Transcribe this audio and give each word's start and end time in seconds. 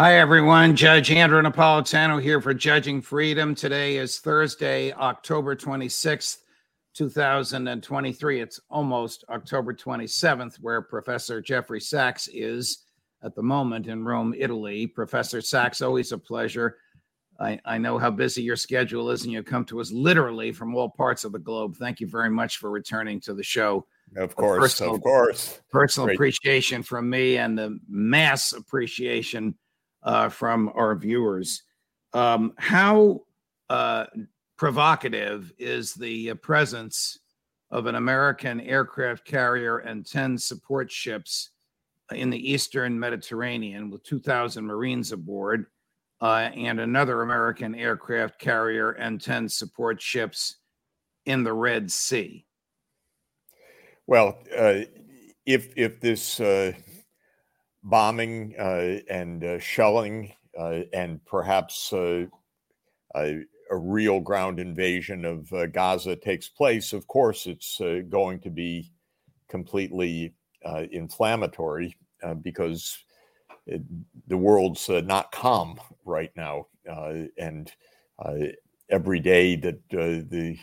Hi, 0.00 0.16
everyone. 0.16 0.76
Judge 0.76 1.10
Andrew 1.10 1.42
Napolitano 1.42 2.22
here 2.22 2.40
for 2.40 2.54
Judging 2.54 3.02
Freedom. 3.02 3.54
Today 3.54 3.98
is 3.98 4.18
Thursday, 4.18 4.94
October 4.94 5.54
26th, 5.54 6.38
2023. 6.94 8.40
It's 8.40 8.58
almost 8.70 9.26
October 9.28 9.74
27th, 9.74 10.56
where 10.62 10.80
Professor 10.80 11.42
Jeffrey 11.42 11.82
Sachs 11.82 12.28
is 12.28 12.86
at 13.22 13.34
the 13.34 13.42
moment 13.42 13.88
in 13.88 14.02
Rome, 14.02 14.34
Italy. 14.34 14.86
Professor 14.86 15.42
Sachs, 15.42 15.82
always 15.82 16.12
a 16.12 16.18
pleasure. 16.18 16.78
I, 17.38 17.60
I 17.66 17.76
know 17.76 17.98
how 17.98 18.10
busy 18.10 18.42
your 18.42 18.56
schedule 18.56 19.10
is, 19.10 19.24
and 19.24 19.32
you 19.32 19.42
come 19.42 19.66
to 19.66 19.82
us 19.82 19.92
literally 19.92 20.50
from 20.50 20.74
all 20.74 20.88
parts 20.88 21.24
of 21.24 21.32
the 21.32 21.38
globe. 21.38 21.76
Thank 21.76 22.00
you 22.00 22.06
very 22.06 22.30
much 22.30 22.56
for 22.56 22.70
returning 22.70 23.20
to 23.20 23.34
the 23.34 23.42
show. 23.42 23.84
Of 24.16 24.34
course, 24.34 24.60
personal, 24.60 24.94
of 24.94 25.02
course. 25.02 25.60
Personal 25.70 26.06
Great. 26.06 26.14
appreciation 26.14 26.82
from 26.82 27.10
me 27.10 27.36
and 27.36 27.58
the 27.58 27.78
mass 27.86 28.54
appreciation 28.54 29.56
uh, 30.02 30.28
from 30.28 30.70
our 30.74 30.94
viewers. 30.94 31.62
Um, 32.12 32.52
how 32.56 33.22
uh, 33.68 34.06
provocative 34.56 35.52
is 35.58 35.94
the 35.94 36.34
presence 36.34 37.18
of 37.70 37.86
an 37.86 37.94
American 37.94 38.60
aircraft 38.60 39.24
carrier 39.24 39.78
and 39.78 40.04
10 40.04 40.36
support 40.36 40.90
ships 40.90 41.50
in 42.12 42.30
the 42.30 42.50
Eastern 42.50 42.98
Mediterranean 42.98 43.90
with 43.90 44.02
2,000 44.02 44.64
Marines 44.64 45.12
aboard, 45.12 45.66
uh, 46.20 46.50
and 46.54 46.80
another 46.80 47.22
American 47.22 47.74
aircraft 47.74 48.38
carrier 48.38 48.90
and 48.92 49.20
10 49.20 49.48
support 49.48 50.02
ships 50.02 50.56
in 51.26 51.44
the 51.44 51.52
Red 51.52 51.90
Sea? 51.90 52.44
Well, 54.06 54.38
uh, 54.56 54.80
if 55.46 55.72
if 55.76 56.00
this 56.00 56.40
uh, 56.40 56.72
bombing 57.82 58.54
uh, 58.58 58.98
and 59.08 59.44
uh, 59.44 59.58
shelling 59.58 60.32
uh, 60.58 60.80
and 60.92 61.24
perhaps 61.24 61.92
uh, 61.92 62.26
a, 63.16 63.40
real 63.72 64.18
ground 64.18 64.58
invasion 64.58 65.24
of 65.24 65.52
uh, 65.52 65.66
Gaza 65.66 66.16
takes 66.16 66.48
place, 66.48 66.92
of 66.92 67.06
course, 67.06 67.46
it's 67.46 67.80
uh, 67.80 68.00
going 68.08 68.40
to 68.40 68.50
be 68.50 68.90
completely 69.48 70.34
inflammatory 70.90 71.96
because 72.42 72.98
it, 73.66 73.80
the 74.26 74.36
world's 74.36 74.88
not 74.88 75.30
calm 75.30 75.78
right 76.04 76.32
now. 76.36 76.66
and 77.38 77.72
every 78.88 79.20
day 79.20 79.54
that 79.54 79.88
the 79.88 80.58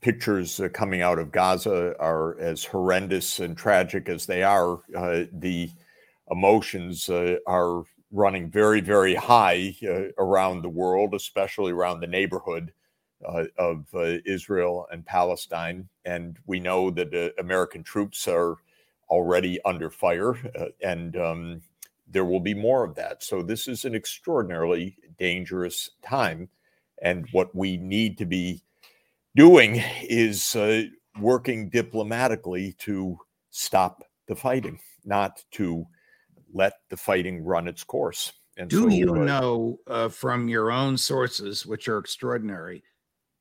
pictures 0.00 0.60
uh, 0.60 0.68
coming 0.68 1.02
out 1.02 1.18
of 1.18 1.32
Gaza 1.32 1.94
are 1.98 2.38
as 2.38 2.64
horrendous 2.64 3.40
and 3.40 3.56
tragic 3.56 4.08
as 4.08 4.26
they 4.26 4.42
are. 4.42 4.80
Uh, 4.96 5.24
the 5.32 5.70
emotions 6.30 7.08
uh, 7.08 7.36
are 7.46 7.84
running 8.10 8.50
very, 8.50 8.80
very 8.80 9.14
high 9.14 9.74
uh, 9.82 10.10
around 10.18 10.62
the 10.62 10.68
world, 10.68 11.14
especially 11.14 11.72
around 11.72 12.00
the 12.00 12.06
neighborhood 12.06 12.72
uh, 13.26 13.44
of 13.58 13.86
uh, 13.94 14.18
Israel 14.24 14.86
and 14.90 15.04
Palestine. 15.04 15.88
And 16.04 16.38
we 16.46 16.60
know 16.60 16.90
that 16.90 17.34
American 17.38 17.82
troops 17.82 18.26
are 18.26 18.56
already 19.08 19.60
under 19.64 19.90
fire, 19.90 20.34
and 20.82 21.16
um, 21.16 21.60
there 22.08 22.24
will 22.24 22.40
be 22.40 22.54
more 22.54 22.84
of 22.84 22.94
that. 22.94 23.22
So, 23.22 23.42
this 23.42 23.68
is 23.68 23.84
an 23.84 23.94
extraordinarily 23.94 24.96
dangerous 25.18 25.90
time. 26.02 26.48
And 27.02 27.26
what 27.32 27.54
we 27.54 27.76
need 27.76 28.18
to 28.18 28.26
be 28.26 28.62
doing 29.36 29.82
is 30.02 30.54
uh, 30.56 30.82
working 31.20 31.68
diplomatically 31.70 32.74
to 32.78 33.18
stop 33.50 34.02
the 34.28 34.36
fighting, 34.36 34.78
not 35.04 35.42
to 35.52 35.84
let 36.52 36.74
the 36.88 36.96
fighting 36.96 37.44
run 37.44 37.68
its 37.68 37.84
course. 37.84 38.32
And 38.56 38.68
Do 38.68 38.82
so, 38.82 38.88
you 38.88 39.14
uh, 39.14 39.24
know 39.24 39.78
uh, 39.86 40.08
from 40.08 40.48
your 40.48 40.70
own 40.70 40.96
sources, 40.96 41.64
which 41.64 41.88
are 41.88 41.98
extraordinary, 41.98 42.82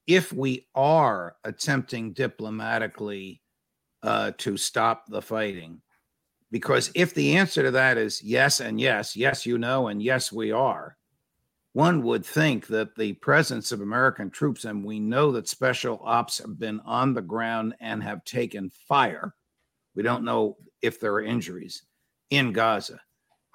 if 0.07 0.31
we 0.31 0.67
are 0.75 1.35
attempting 1.44 2.13
diplomatically 2.13 3.41
uh, 4.03 4.31
to 4.38 4.57
stop 4.57 5.06
the 5.07 5.21
fighting? 5.21 5.81
Because 6.51 6.91
if 6.95 7.13
the 7.13 7.35
answer 7.35 7.61
to 7.63 7.71
that 7.71 7.97
is 7.97 8.23
yes 8.23 8.59
and 8.59 8.79
yes, 8.79 9.16
yes, 9.16 9.45
you 9.45 9.57
know, 9.57 9.89
and 9.89 10.01
yes, 10.01 10.31
we 10.31 10.51
are, 10.51 10.97
one 11.74 12.02
would 12.03 12.25
think 12.25 12.68
that 12.68 12.96
the 12.96 13.13
presence 13.13 13.72
of 13.72 13.81
American 13.81 14.31
troops, 14.31 14.66
and 14.66 14.84
we 14.84 15.00
know 15.00 15.31
that 15.34 15.47
special 15.47 16.02
ops 16.03 16.40
have 16.40 16.57
been 16.57 16.80
on 16.81 17.13
the 17.13 17.22
ground 17.22 17.75
and 17.80 18.02
have 18.02 18.24
taken 18.24 18.72
fire. 18.88 19.35
We 19.96 20.03
don't 20.03 20.24
know 20.24 20.57
if 20.81 21.00
there 21.00 21.13
are 21.13 21.22
injuries 21.22 21.84
in 22.31 22.53
Gaza. 22.53 23.00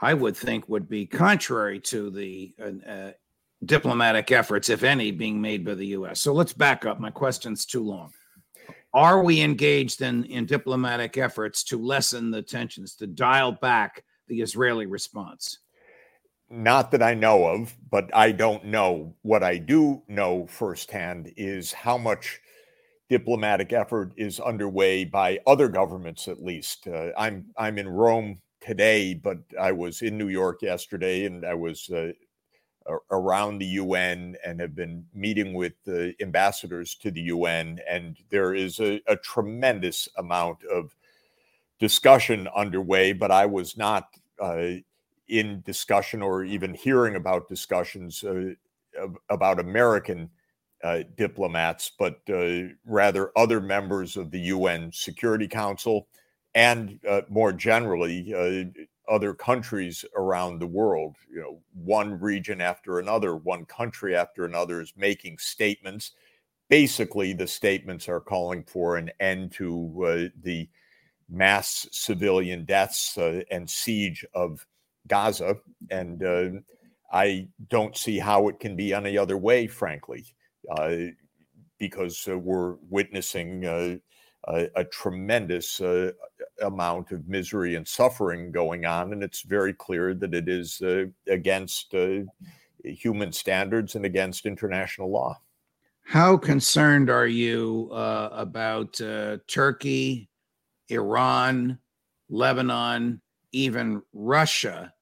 I 0.00 0.14
would 0.14 0.36
think 0.36 0.68
would 0.68 0.88
be 0.88 1.06
contrary 1.06 1.80
to 1.80 2.10
the 2.10 2.54
uh, 2.60 2.88
uh, 2.88 3.12
diplomatic 3.64 4.30
efforts, 4.30 4.68
if 4.68 4.82
any, 4.82 5.10
being 5.10 5.40
made 5.40 5.64
by 5.64 5.74
the 5.74 5.86
U.S. 5.88 6.20
So 6.20 6.32
let's 6.32 6.52
back 6.52 6.84
up. 6.84 7.00
My 7.00 7.10
question's 7.10 7.64
too 7.66 7.82
long. 7.82 8.12
Are 8.92 9.24
we 9.24 9.40
engaged 9.40 10.02
in, 10.02 10.24
in 10.24 10.46
diplomatic 10.46 11.18
efforts 11.18 11.64
to 11.64 11.78
lessen 11.78 12.30
the 12.30 12.42
tensions, 12.42 12.94
to 12.96 13.08
dial 13.08 13.52
back 13.52 14.04
the 14.28 14.40
Israeli 14.40 14.86
response? 14.86 15.58
Not 16.50 16.90
that 16.90 17.02
I 17.02 17.14
know 17.14 17.46
of, 17.46 17.74
but 17.90 18.10
I 18.14 18.32
don't 18.32 18.66
know. 18.66 19.14
What 19.22 19.42
I 19.42 19.58
do 19.58 20.02
know 20.08 20.46
firsthand 20.46 21.32
is 21.36 21.72
how 21.72 21.96
much 21.98 22.40
diplomatic 23.08 23.72
effort 23.72 24.12
is 24.16 24.40
underway 24.40 25.04
by 25.04 25.40
other 25.46 25.68
governments, 25.68 26.28
at 26.28 26.42
least. 26.42 26.86
Uh, 26.86 27.10
I'm 27.16 27.46
I'm 27.56 27.78
in 27.78 27.88
Rome 27.88 28.40
today, 28.60 29.14
but 29.14 29.38
I 29.60 29.72
was 29.72 30.02
in 30.02 30.18
New 30.18 30.28
York 30.28 30.62
yesterday, 30.62 31.24
and 31.24 31.44
I 31.46 31.54
was 31.54 31.90
uh, 31.90 32.12
around 33.10 33.58
the 33.58 33.66
UN 33.66 34.36
and 34.44 34.60
have 34.60 34.74
been 34.74 35.06
meeting 35.14 35.54
with 35.54 35.72
the 35.84 36.14
ambassadors 36.20 36.94
to 36.96 37.10
the 37.10 37.22
UN, 37.22 37.80
and 37.88 38.18
there 38.30 38.54
is 38.54 38.80
a, 38.80 39.00
a 39.08 39.16
tremendous 39.16 40.08
amount 40.18 40.58
of 40.64 40.94
discussion 41.78 42.48
underway. 42.54 43.12
But 43.12 43.30
I 43.30 43.46
was 43.46 43.76
not. 43.76 44.08
Uh, 44.40 44.80
in 45.28 45.62
discussion 45.62 46.22
or 46.22 46.44
even 46.44 46.74
hearing 46.74 47.16
about 47.16 47.48
discussions 47.48 48.22
uh, 48.24 48.52
about 49.28 49.58
American 49.58 50.30
uh, 50.82 51.02
diplomats, 51.16 51.90
but 51.98 52.20
uh, 52.28 52.68
rather 52.84 53.32
other 53.36 53.60
members 53.60 54.16
of 54.16 54.30
the 54.30 54.40
UN 54.40 54.90
Security 54.92 55.48
Council 55.48 56.08
and 56.54 57.00
uh, 57.08 57.22
more 57.28 57.52
generally 57.52 58.34
uh, 58.34 58.64
other 59.12 59.34
countries 59.34 60.04
around 60.14 60.58
the 60.58 60.66
world. 60.66 61.16
You 61.30 61.40
know, 61.40 61.62
one 61.72 62.20
region 62.20 62.60
after 62.60 62.98
another, 62.98 63.36
one 63.36 63.64
country 63.64 64.14
after 64.14 64.44
another 64.44 64.80
is 64.80 64.92
making 64.96 65.38
statements. 65.38 66.12
Basically, 66.68 67.32
the 67.32 67.46
statements 67.46 68.08
are 68.08 68.20
calling 68.20 68.62
for 68.64 68.96
an 68.96 69.10
end 69.20 69.52
to 69.52 70.04
uh, 70.06 70.40
the 70.42 70.68
mass 71.30 71.88
civilian 71.92 72.64
deaths 72.64 73.16
and 73.50 73.68
siege 73.68 74.24
of 74.34 74.66
Gaza. 75.08 75.56
And 75.90 76.22
uh, 76.22 76.50
I 77.12 77.48
don't 77.68 77.96
see 77.96 78.18
how 78.18 78.48
it 78.48 78.60
can 78.60 78.76
be 78.76 78.92
any 78.92 79.16
other 79.16 79.36
way, 79.36 79.66
frankly, 79.66 80.24
uh, 80.70 80.96
because 81.78 82.26
uh, 82.28 82.38
we're 82.38 82.74
witnessing 82.88 83.64
uh, 83.64 83.96
a, 84.48 84.68
a, 84.76 84.84
tremendous 84.84 85.80
uh, 85.80 86.12
amount 86.62 87.12
of 87.12 87.28
misery 87.28 87.74
and 87.74 87.86
suffering 87.86 88.50
going 88.50 88.84
on, 88.84 89.12
and 89.12 89.22
it's 89.22 89.42
very 89.42 89.72
clear 89.72 90.14
that 90.14 90.34
it 90.34 90.48
is 90.48 90.82
against 91.28 91.94
human 92.84 93.32
standards 93.32 93.94
and 93.94 94.04
against 94.04 94.44
international 94.44 95.10
law. 95.10 95.38
How 96.06 96.36
concerned 96.36 97.08
are 97.08 97.26
you 97.26 97.88
about 97.92 99.00
Turkey, 99.46 100.28
Iran, 100.88 101.78
Lebanon, 102.28 103.22
even 103.54 104.02
Russia 104.12 104.92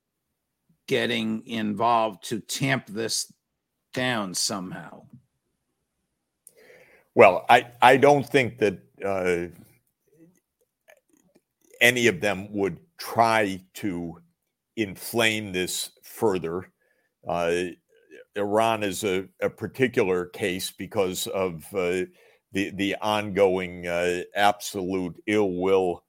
getting 0.86 1.46
involved 1.46 2.24
to 2.24 2.40
tamp 2.40 2.86
this 2.86 3.32
down 3.94 4.34
somehow? 4.34 5.02
Well, 7.14 7.44
I, 7.48 7.66
I 7.80 7.96
don't 7.96 8.26
think 8.26 8.58
that 8.58 8.78
uh, 9.04 9.46
any 11.80 12.06
of 12.06 12.20
them 12.20 12.52
would 12.52 12.78
try 12.98 13.60
to 13.74 14.18
inflame 14.76 15.52
this 15.52 15.90
further. 16.02 16.70
Uh, 17.26 17.52
Iran 18.36 18.82
is 18.82 19.04
a, 19.04 19.28
a, 19.40 19.50
particular 19.50 20.26
case 20.26 20.70
because 20.70 21.26
of 21.26 21.64
uh, 21.74 22.06
the 22.52 22.70
the 22.70 22.96
ongoing 23.02 23.86
uh, 23.86 24.22
absolute 24.34 25.22
ill 25.26 25.52
will 25.52 26.04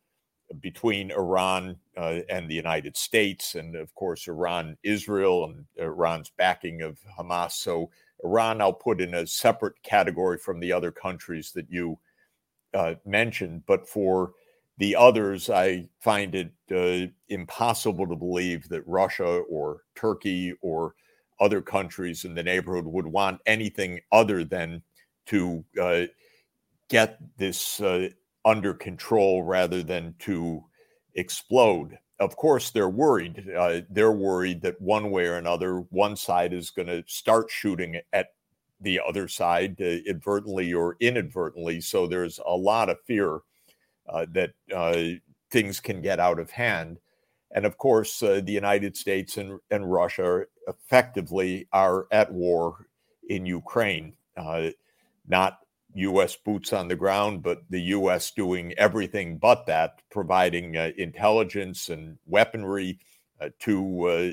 between 0.61 1.11
Iran 1.11 1.77
uh, 1.97 2.19
and 2.29 2.49
the 2.49 2.55
United 2.55 2.97
States, 2.97 3.55
and 3.55 3.75
of 3.75 3.93
course, 3.95 4.27
Iran, 4.27 4.77
Israel, 4.83 5.45
and 5.45 5.65
Iran's 5.77 6.31
backing 6.37 6.81
of 6.81 6.99
Hamas. 7.17 7.51
So, 7.51 7.91
Iran, 8.23 8.61
I'll 8.61 8.73
put 8.73 9.01
in 9.01 9.13
a 9.13 9.27
separate 9.27 9.81
category 9.83 10.37
from 10.37 10.59
the 10.59 10.71
other 10.71 10.91
countries 10.91 11.51
that 11.53 11.69
you 11.69 11.99
uh, 12.73 12.95
mentioned. 13.05 13.63
But 13.67 13.87
for 13.87 14.33
the 14.77 14.95
others, 14.95 15.49
I 15.49 15.87
find 15.99 16.33
it 16.35 16.51
uh, 16.71 17.11
impossible 17.29 18.07
to 18.07 18.15
believe 18.15 18.69
that 18.69 18.87
Russia 18.87 19.43
or 19.49 19.81
Turkey 19.95 20.53
or 20.61 20.95
other 21.39 21.61
countries 21.61 22.25
in 22.25 22.33
the 22.33 22.43
neighborhood 22.43 22.85
would 22.85 23.05
want 23.05 23.41
anything 23.45 23.99
other 24.11 24.43
than 24.43 24.81
to 25.25 25.63
uh, 25.81 26.05
get 26.89 27.19
this 27.37 27.81
uh, 27.81 28.09
under 28.45 28.73
control 28.73 29.43
rather 29.43 29.83
than 29.83 30.15
to 30.19 30.63
explode. 31.15 31.98
Of 32.19 32.36
course, 32.36 32.71
they're 32.71 32.89
worried. 32.89 33.50
Uh, 33.57 33.81
they're 33.89 34.12
worried 34.12 34.62
that 34.62 34.80
one 34.80 35.12
way 35.12 35.25
or 35.27 35.36
another, 35.36 35.80
one 35.89 36.15
side 36.15 36.54
is 36.54 36.69
going 36.69 36.88
to 36.88 37.04
start 37.07 37.50
shooting 37.50 38.00
at 38.13 38.27
the 38.80 39.00
other 39.06 39.27
side, 39.27 39.81
uh, 39.81 39.98
advertently 40.10 40.74
or 40.74 40.98
inadvertently. 41.00 41.81
So 41.81 42.07
there's 42.07 42.39
a 42.45 42.56
lot 42.56 42.89
of 42.89 42.98
fear 43.06 43.39
uh, 44.07 44.25
that 44.31 44.51
uh, 44.74 45.19
things 45.50 45.80
can 45.80 46.01
get 46.01 46.19
out 46.19 46.39
of 46.39 46.51
hand. 46.51 47.00
And 47.51 47.65
of 47.65 47.77
course, 47.77 48.21
uh, 48.21 48.42
the 48.44 48.51
United 48.51 48.98
States 48.98 49.38
and, 49.38 49.60
and 49.69 49.92
Russia 49.92 50.45
effectively 50.68 51.68
are 51.71 52.07
at 52.12 52.31
war 52.31 52.88
in 53.30 53.45
Ukraine. 53.45 54.13
Uh, 54.36 54.69
not 55.27 55.60
U.S. 55.95 56.35
boots 56.35 56.73
on 56.73 56.87
the 56.87 56.95
ground, 56.95 57.43
but 57.43 57.63
the 57.69 57.81
U.S. 57.81 58.31
doing 58.31 58.73
everything 58.77 59.37
but 59.37 59.65
that, 59.67 60.01
providing 60.09 60.77
uh, 60.77 60.91
intelligence 60.97 61.89
and 61.89 62.17
weaponry 62.25 62.99
uh, 63.39 63.49
to 63.59 64.07
uh, 64.07 64.31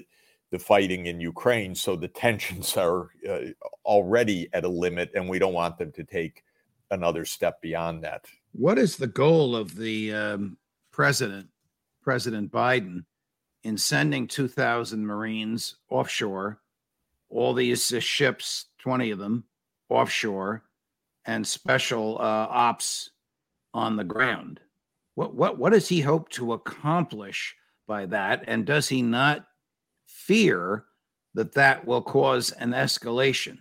the 0.50 0.58
fighting 0.58 1.06
in 1.06 1.20
Ukraine. 1.20 1.74
So 1.74 1.96
the 1.96 2.08
tensions 2.24 2.76
are 2.76 3.10
uh, 3.28 3.38
already 3.84 4.48
at 4.52 4.64
a 4.64 4.68
limit, 4.68 5.10
and 5.14 5.28
we 5.28 5.38
don't 5.38 5.54
want 5.54 5.78
them 5.78 5.92
to 5.92 6.04
take 6.04 6.44
another 6.90 7.24
step 7.24 7.60
beyond 7.60 8.02
that. 8.04 8.26
What 8.52 8.78
is 8.78 8.96
the 8.96 9.06
goal 9.06 9.54
of 9.54 9.76
the 9.76 10.12
um, 10.12 10.56
president, 10.90 11.48
President 12.02 12.50
Biden, 12.50 13.04
in 13.62 13.76
sending 13.76 14.26
2,000 14.26 15.06
Marines 15.06 15.76
offshore, 15.88 16.60
all 17.28 17.54
these 17.54 17.92
uh, 17.92 18.00
ships, 18.00 18.66
20 18.78 19.10
of 19.10 19.18
them 19.18 19.44
offshore? 19.88 20.64
And 21.26 21.46
special 21.46 22.17
uh, 22.19 22.46
ops 22.50 23.11
on 23.75 23.96
the 23.96 24.05
ground. 24.05 24.61
What 25.14 25.34
what 25.34 25.58
what 25.58 25.72
does 25.72 25.88
he 25.88 26.00
hope 26.00 26.28
to 26.31 26.52
accomplish 26.52 27.55
by 27.87 28.06
that? 28.06 28.44
And 28.46 28.64
does 28.64 28.88
he 28.88 29.02
not 29.02 29.46
fear 30.06 30.84
that 31.34 31.55
that 31.55 31.87
will 31.87 32.02
cause 32.02 32.52
an 32.52 32.70
escalation? 32.70 33.58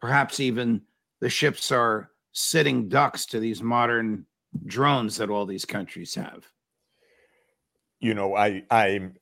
Perhaps 0.00 0.40
even 0.40 0.82
the 1.20 1.30
ships 1.30 1.72
are 1.72 2.10
sitting 2.32 2.88
ducks 2.88 3.26
to 3.26 3.40
these 3.40 3.62
modern 3.62 4.26
drones 4.66 5.16
that 5.16 5.30
all 5.30 5.46
these 5.46 5.64
countries 5.64 6.14
have. 6.14 6.46
You 8.00 8.14
know, 8.14 8.36
I 8.36 8.62
I'm 8.70 9.14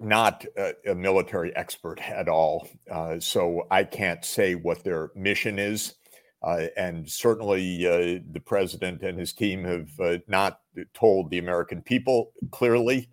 not 0.00 0.44
a, 0.56 0.74
a 0.86 0.94
military 0.94 1.54
expert 1.56 2.00
at 2.00 2.28
all, 2.28 2.68
uh, 2.90 3.20
so 3.20 3.66
I 3.70 3.84
can't 3.84 4.24
say 4.24 4.54
what 4.54 4.84
their 4.84 5.10
mission 5.14 5.58
is. 5.58 5.94
Uh, 6.44 6.66
and 6.76 7.10
certainly 7.10 7.86
uh, 7.86 8.20
the 8.32 8.42
president 8.44 9.02
and 9.02 9.18
his 9.18 9.32
team 9.32 9.64
have 9.64 9.88
uh, 9.98 10.18
not 10.28 10.60
told 10.92 11.30
the 11.30 11.38
American 11.38 11.80
people 11.80 12.32
clearly. 12.50 13.08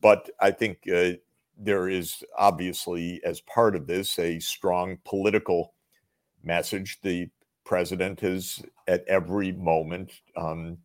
But 0.00 0.30
I 0.40 0.50
think 0.50 0.78
uh, 0.92 1.12
there 1.58 1.88
is 1.90 2.24
obviously, 2.38 3.20
as 3.22 3.42
part 3.42 3.76
of 3.76 3.86
this, 3.86 4.18
a 4.18 4.38
strong 4.38 4.96
political 5.04 5.74
message. 6.42 7.00
The 7.02 7.28
president 7.66 8.20
has, 8.20 8.62
at 8.88 9.04
every 9.08 9.52
moment, 9.52 10.12
um, 10.34 10.78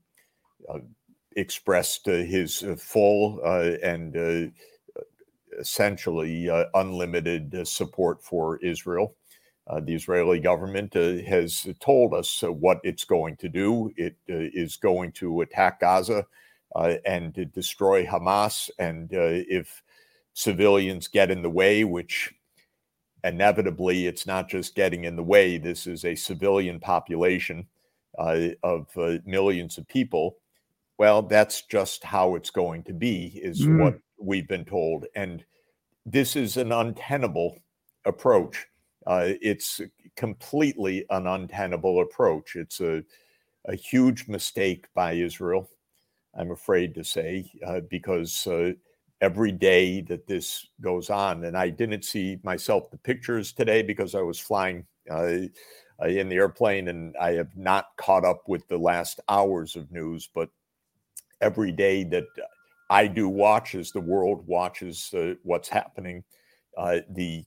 uh, 0.67 0.79
expressed 1.37 2.09
uh, 2.09 2.11
his 2.11 2.65
full 2.77 3.41
and 3.81 4.51
essentially 5.57 6.49
unlimited 6.73 7.65
support 7.65 8.21
for 8.21 8.57
Israel. 8.57 9.15
Uh, 9.69 9.79
the 9.79 9.93
Israeli 9.93 10.39
government 10.39 10.95
uh, 10.95 11.17
has 11.27 11.67
told 11.79 12.13
us 12.15 12.43
uh, 12.43 12.51
what 12.51 12.79
it's 12.83 13.03
going 13.03 13.35
to 13.37 13.47
do. 13.47 13.91
It 13.97 14.15
uh, 14.27 14.49
is 14.53 14.77
going 14.77 15.11
to 15.13 15.41
attack 15.41 15.81
Gaza 15.81 16.25
uh, 16.75 16.95
and 17.05 17.35
to 17.35 17.45
destroy 17.45 18.03
Hamas. 18.03 18.71
And 18.79 19.13
uh, 19.13 19.45
if 19.47 19.83
civilians 20.33 21.07
get 21.07 21.29
in 21.29 21.43
the 21.43 21.49
way, 21.49 21.83
which 21.83 22.33
inevitably 23.23 24.07
it's 24.07 24.25
not 24.25 24.49
just 24.49 24.73
getting 24.73 25.03
in 25.03 25.15
the 25.15 25.23
way, 25.23 25.59
this 25.59 25.85
is 25.85 26.03
a 26.03 26.15
civilian 26.15 26.79
population 26.79 27.67
of 28.17 28.87
millions 29.25 29.77
of 29.77 29.87
people. 29.87 30.37
Well, 30.97 31.21
that's 31.21 31.61
just 31.61 32.03
how 32.03 32.35
it's 32.35 32.49
going 32.49 32.83
to 32.83 32.93
be, 32.93 33.39
is 33.41 33.61
mm. 33.61 33.79
what 33.79 33.99
we've 34.19 34.47
been 34.47 34.65
told. 34.65 35.05
And 35.15 35.45
this 36.05 36.35
is 36.35 36.57
an 36.57 36.71
untenable 36.71 37.59
approach. 38.05 38.65
Uh, 39.07 39.33
it's 39.41 39.81
completely 40.15 41.05
an 41.09 41.27
untenable 41.27 42.01
approach. 42.01 42.55
It's 42.55 42.81
a, 42.81 43.03
a 43.65 43.75
huge 43.75 44.27
mistake 44.27 44.87
by 44.93 45.13
Israel, 45.13 45.69
I'm 46.37 46.51
afraid 46.51 46.93
to 46.95 47.03
say, 47.03 47.51
uh, 47.65 47.81
because 47.89 48.45
uh, 48.47 48.73
every 49.21 49.51
day 49.51 50.01
that 50.01 50.27
this 50.27 50.67
goes 50.81 51.09
on, 51.09 51.45
and 51.45 51.57
I 51.57 51.69
didn't 51.69 52.05
see 52.05 52.39
myself 52.43 52.91
the 52.91 52.97
pictures 52.97 53.51
today 53.53 53.81
because 53.81 54.15
I 54.15 54.21
was 54.21 54.39
flying 54.39 54.85
uh, 55.09 55.47
uh, 56.01 56.07
in 56.07 56.29
the 56.29 56.35
airplane 56.35 56.87
and 56.87 57.15
I 57.17 57.31
have 57.33 57.55
not 57.57 57.87
caught 57.97 58.25
up 58.25 58.43
with 58.47 58.67
the 58.67 58.77
last 58.77 59.19
hours 59.27 59.75
of 59.75 59.91
news, 59.91 60.29
but 60.33 60.49
every 61.41 61.71
day 61.71 62.03
that 62.05 62.25
I 62.89 63.07
do 63.07 63.27
watch 63.29 63.75
as 63.75 63.91
the 63.91 64.01
world 64.01 64.45
watches 64.45 65.13
uh, 65.13 65.35
what's 65.43 65.69
happening, 65.69 66.23
the 67.09 67.45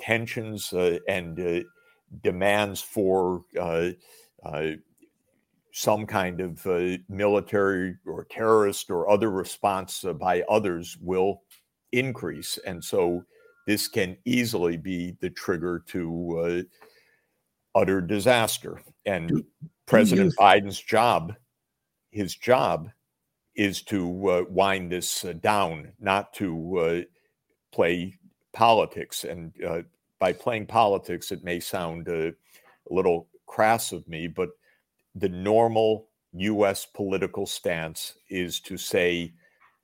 tensions 0.00 0.72
uh, 0.72 0.98
and 1.08 1.38
uh, 1.40 1.60
demands 2.22 2.80
for 2.80 3.42
uh, 3.60 3.90
some 5.72 6.06
kind 6.06 6.40
of 6.40 6.66
military 7.08 7.96
or 8.06 8.24
terrorist 8.24 8.90
or 8.90 9.10
other 9.10 9.30
response 9.30 10.04
by 10.18 10.42
others 10.48 10.96
will 11.00 11.42
increase. 11.92 12.58
And 12.66 12.82
so 12.82 13.24
this 13.66 13.86
can 13.86 14.16
easily 14.24 14.76
be 14.76 15.16
the 15.20 15.30
trigger 15.30 15.84
to 15.88 16.64
utter 17.74 18.00
disaster. 18.00 18.80
And 19.06 19.44
President 19.86 20.34
Biden's 20.36 20.80
job, 20.80 21.34
his 22.10 22.34
job, 22.34 22.90
is 23.54 23.82
to 23.82 24.28
uh, 24.28 24.44
wind 24.48 24.92
this 24.92 25.24
uh, 25.24 25.32
down, 25.32 25.92
not 25.98 26.32
to 26.34 26.78
uh, 26.78 27.00
play 27.72 28.14
politics. 28.52 29.24
And 29.24 29.52
uh, 29.66 29.82
by 30.18 30.32
playing 30.32 30.66
politics, 30.66 31.32
it 31.32 31.44
may 31.44 31.60
sound 31.60 32.08
uh, 32.08 32.30
a 32.30 32.32
little 32.90 33.28
crass 33.46 33.92
of 33.92 34.06
me, 34.08 34.26
but 34.26 34.50
the 35.14 35.28
normal 35.28 36.08
U.S. 36.32 36.86
political 36.86 37.46
stance 37.46 38.14
is 38.28 38.60
to 38.60 38.76
say 38.76 39.32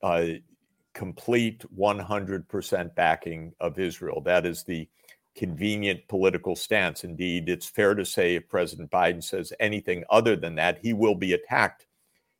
uh, 0.03 0.27
complete 0.93 1.65
100% 1.77 2.95
backing 2.95 3.53
of 3.61 3.79
Israel. 3.79 4.21
That 4.21 4.47
is 4.47 4.63
the 4.63 4.89
convenient 5.35 6.07
political 6.09 6.55
stance. 6.55 7.05
Indeed, 7.05 7.49
it's 7.49 7.67
fair 7.67 7.95
to 7.95 8.05
say 8.05 8.37
if 8.37 8.49
President 8.49 8.91
Biden 8.91 9.23
says 9.23 9.53
anything 9.59 10.05
other 10.11 10.37
than 10.37 10.55
that, 10.57 10.79
he 10.81 10.93
will 10.93 11.15
be 11.15 11.33
attacked 11.33 11.87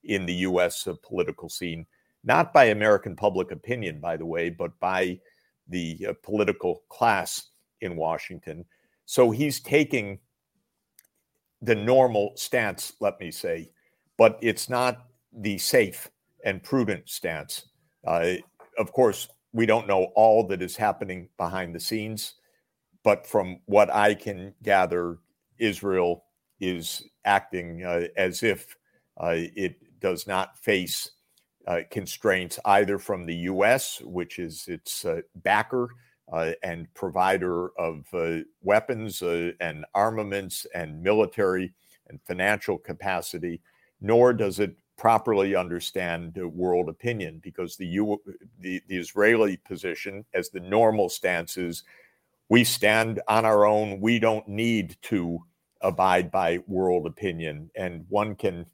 in 0.05 0.27
the 0.27 0.35
U.S. 0.35 0.87
Political 1.03 1.49
scene, 1.49 1.87
not 2.23 2.53
by 2.53 2.67
American 2.67 3.17
public 3.17 3.51
opinion, 3.51 4.01
by 4.01 4.17
the 4.17 4.27
way, 4.27 4.51
but 4.51 4.79
by 4.79 5.19
the 5.69 6.07
uh, 6.09 6.13
political 6.23 6.83
class 6.89 7.51
in 7.81 7.97
Washington. 7.97 8.65
So 9.07 9.31
he's 9.31 9.61
taking 9.61 10.19
the 11.63 11.75
normal 11.75 12.33
stance, 12.37 12.93
let 13.01 13.19
me 13.21 13.31
say, 13.31 13.71
but 14.19 14.39
it's 14.43 14.69
not 14.69 15.07
the 15.33 15.59
safe 15.59 16.11
and 16.45 16.63
prudent 16.63 17.09
stance. 17.09 17.67
Uh, 18.07 18.35
of 18.79 18.93
course, 18.93 19.29
we 19.53 19.67
don't 19.67 19.87
know 19.87 20.13
all 20.15 20.47
that 20.49 20.61
is 20.61 20.77
happening 20.77 21.29
behind 21.39 21.75
the 21.75 21.81
scenes, 21.81 22.35
but 23.03 23.27
from 23.27 23.61
what 23.67 23.93
I 23.93 24.15
can 24.15 24.55
gather, 24.63 25.19
Israel 25.59 26.25
is 26.61 27.05
acting 27.25 27.85
uh, 27.85 28.09
as 28.17 28.43
if 28.43 28.77
uh, 29.19 29.35
it 29.35 29.77
does 30.01 30.27
not 30.27 30.59
face 30.59 31.13
uh, 31.67 31.81
constraints 31.91 32.59
either 32.67 32.99
from 32.99 33.27
the 33.27 33.35
U.S., 33.35 34.01
which 34.03 34.39
is 34.39 34.67
its 34.69 35.05
uh, 35.05 35.21
backer 35.37 35.89
uh, 36.33 36.53
and 36.63 36.93
provider 36.95 37.69
of 37.79 38.07
uh, 38.13 38.39
weapons 38.63 39.23
and 39.23 39.85
armaments 39.95 40.67
and 40.75 41.03
military 41.03 41.73
and 42.09 42.21
financial 42.23 42.79
capacity, 42.79 43.61
nor 44.01 44.33
does 44.33 44.61
it 44.61 44.77
properly 44.97 45.55
understand 45.57 46.37
world 46.37 46.89
opinion 46.89 47.41
because 47.43 47.77
the, 47.77 47.87
U, 47.87 48.21
the, 48.61 48.81
the 48.89 48.97
Israeli 48.97 49.57
position, 49.57 50.25
as 50.35 50.51
the 50.51 50.61
normal 50.61 51.09
stance 51.09 51.57
is, 51.57 51.83
we 52.49 52.63
stand 52.63 53.21
on 53.27 53.45
our 53.45 53.67
own. 53.67 54.01
We 54.01 54.19
don't 54.19 54.47
need 54.47 54.97
to 55.03 55.41
abide 55.81 56.31
by 56.31 56.61
world 56.67 57.07
opinion. 57.07 57.71
And 57.75 58.05
one 58.09 58.35
can 58.35 58.67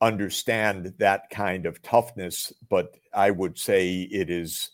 understand 0.00 0.94
that 0.98 1.30
kind 1.30 1.66
of 1.66 1.82
toughness, 1.82 2.52
but 2.68 2.94
I 3.12 3.30
would 3.30 3.58
say 3.58 4.02
it 4.02 4.30
is 4.30 4.70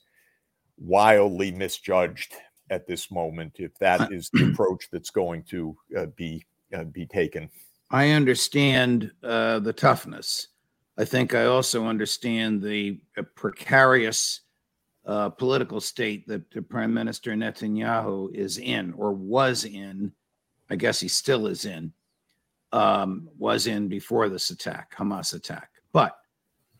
wildly 0.79 1.50
misjudged 1.53 2.35
at 2.71 2.87
this 2.87 3.11
moment 3.11 3.57
if 3.59 3.77
that 3.79 4.12
is 4.12 4.31
the 4.33 4.50
approach 4.53 4.89
that's 4.91 5.11
going 5.11 5.43
to 5.45 5.77
uh, 5.97 6.07
be 6.17 6.45
uh, 6.75 6.85
be 6.85 7.07
taken. 7.07 7.50
I 7.91 8.11
understand 8.11 9.11
uh, 9.23 9.59
the 9.59 9.73
toughness. 9.73 10.49
I 10.97 11.05
think 11.05 11.35
I 11.35 11.47
also 11.47 11.87
understand 11.87 12.62
the 12.62 13.00
uh, 13.17 13.23
precarious 13.35 14.43
uh, 15.07 15.31
political 15.31 15.81
state 15.81 16.27
that 16.29 16.50
the 16.50 16.62
Prime 16.62 16.95
Minister 16.95 17.33
Netanyahu 17.33 18.33
is 18.35 18.59
in 18.59 18.93
or 18.93 19.12
was 19.12 19.65
in. 19.65 20.12
I 20.69 20.77
guess 20.77 21.00
he 21.00 21.09
still 21.09 21.49
is 21.49 21.65
in. 21.65 21.93
Um, 22.73 23.29
was 23.37 23.67
in 23.67 23.89
before 23.89 24.29
this 24.29 24.50
attack, 24.50 24.95
Hamas 24.97 25.35
attack. 25.35 25.71
But 25.93 26.17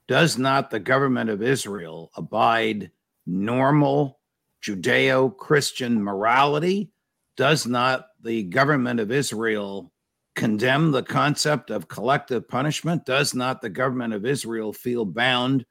does 0.06 0.38
not 0.38 0.70
the 0.70 0.80
government 0.80 1.30
of 1.30 1.42
Israel 1.42 2.11
abide 2.16 2.90
normal 3.26 4.20
Judeo 4.62 5.37
Christian 5.37 6.02
morality? 6.02 6.90
Does 7.37 7.66
not 7.66 8.06
the 8.23 8.42
government 8.44 9.00
of 9.00 9.11
Israel 9.11 9.92
condemn 10.37 10.90
the 10.90 11.02
concept 11.02 11.70
of 11.70 11.88
collective 11.88 12.49
punishment? 12.49 13.06
Does 13.06 13.35
not 13.35 13.62
the 13.62 13.70
government 13.70 14.12
of 14.12 14.26
Israel 14.26 14.73
feel 14.73 15.04
bound 15.04 15.64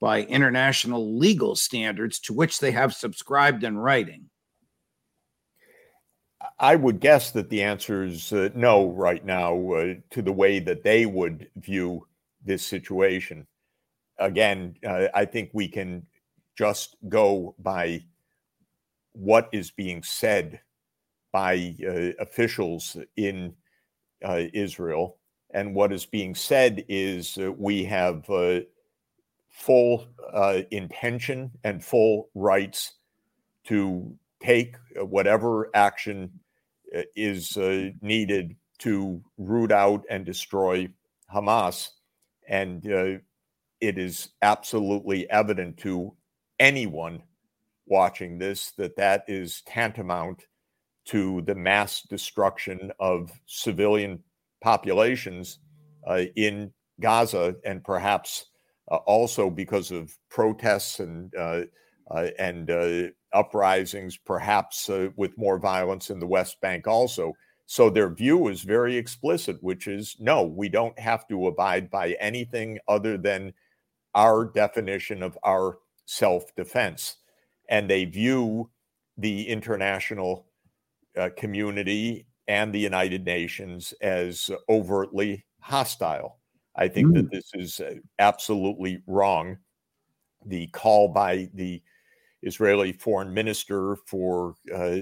by 0.00 0.22
international 0.22 1.18
legal 1.18 1.54
standards 1.54 2.18
to 2.20 2.32
which 2.32 2.58
they 2.58 2.70
have 2.70 2.94
subscribed 2.94 3.64
in 3.64 3.76
writing? 3.76 4.29
I 6.62 6.76
would 6.76 7.00
guess 7.00 7.30
that 7.30 7.48
the 7.48 7.62
answer 7.62 8.04
is 8.04 8.34
uh, 8.34 8.50
no 8.54 8.90
right 8.90 9.24
now 9.24 9.72
uh, 9.72 9.94
to 10.10 10.20
the 10.20 10.32
way 10.32 10.58
that 10.58 10.84
they 10.84 11.06
would 11.06 11.48
view 11.56 12.06
this 12.44 12.64
situation. 12.64 13.46
Again, 14.18 14.76
uh, 14.86 15.06
I 15.14 15.24
think 15.24 15.50
we 15.54 15.68
can 15.68 16.06
just 16.58 16.96
go 17.08 17.54
by 17.58 18.04
what 19.12 19.48
is 19.52 19.70
being 19.70 20.02
said 20.02 20.60
by 21.32 21.74
uh, 21.82 22.12
officials 22.22 22.94
in 23.16 23.54
uh, 24.22 24.42
Israel. 24.52 25.16
And 25.54 25.74
what 25.74 25.94
is 25.94 26.04
being 26.04 26.34
said 26.34 26.84
is 26.90 27.38
we 27.56 27.84
have 27.84 28.28
uh, 28.28 28.60
full 29.48 30.06
intention 30.70 31.52
and 31.64 31.82
full 31.82 32.28
rights 32.34 32.96
to 33.64 34.14
take 34.42 34.76
whatever 34.96 35.70
action 35.74 36.30
uh, 36.96 37.02
is 37.16 37.56
needed 38.00 38.56
to 38.78 39.22
root 39.38 39.72
out 39.72 40.04
and 40.10 40.24
destroy 40.24 40.88
Hamas. 41.32 41.90
And 42.48 42.84
it 43.80 43.98
is 43.98 44.30
absolutely 44.42 45.30
evident 45.30 45.78
to 45.78 46.14
anyone 46.58 47.22
watching 47.86 48.38
this 48.38 48.70
that 48.72 48.96
that 48.96 49.24
is 49.28 49.62
tantamount 49.66 50.46
to 51.06 51.42
the 51.42 51.54
mass 51.54 52.02
destruction 52.02 52.92
of 53.00 53.32
civilian 53.46 54.22
populations 54.62 55.58
uh, 56.06 56.22
in 56.36 56.72
Gaza, 57.00 57.56
and 57.64 57.82
perhaps 57.82 58.46
uh, 58.90 58.96
also 58.96 59.50
because 59.50 59.90
of 59.90 60.16
protests 60.30 61.00
and 61.00 61.34
uh, 61.34 61.62
uh 62.10 62.28
and 62.38 62.70
uh, 62.70 63.08
uprisings, 63.32 64.16
perhaps 64.16 64.88
uh, 64.88 65.08
with 65.16 65.36
more 65.38 65.58
violence 65.58 66.10
in 66.10 66.18
the 66.18 66.26
West 66.26 66.60
Bank 66.60 66.86
also. 66.86 67.34
So 67.66 67.88
their 67.88 68.10
view 68.10 68.48
is 68.48 68.62
very 68.62 68.96
explicit, 68.96 69.56
which 69.62 69.86
is 69.86 70.16
no, 70.18 70.42
we 70.42 70.68
don't 70.68 70.98
have 70.98 71.28
to 71.28 71.46
abide 71.46 71.90
by 71.90 72.16
anything 72.20 72.78
other 72.88 73.16
than 73.16 73.52
our 74.14 74.44
definition 74.44 75.22
of 75.22 75.38
our 75.44 75.78
self 76.06 76.54
defense. 76.56 77.18
And 77.68 77.88
they 77.88 78.04
view 78.06 78.70
the 79.16 79.46
international 79.46 80.46
uh, 81.16 81.30
community 81.36 82.26
and 82.48 82.74
the 82.74 82.80
United 82.80 83.24
Nations 83.24 83.94
as 84.00 84.50
overtly 84.68 85.44
hostile. 85.60 86.40
I 86.76 86.88
think 86.88 87.08
mm. 87.08 87.14
that 87.14 87.30
this 87.30 87.50
is 87.54 87.78
uh, 87.78 87.94
absolutely 88.18 89.02
wrong. 89.06 89.58
The 90.46 90.66
call 90.68 91.08
by 91.08 91.48
the 91.54 91.82
Israeli 92.42 92.92
foreign 92.92 93.32
minister 93.32 93.96
for 94.06 94.54
uh, 94.74 94.98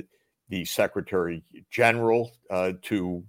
the 0.48 0.64
secretary 0.64 1.42
general 1.70 2.32
uh, 2.50 2.72
to 2.82 3.22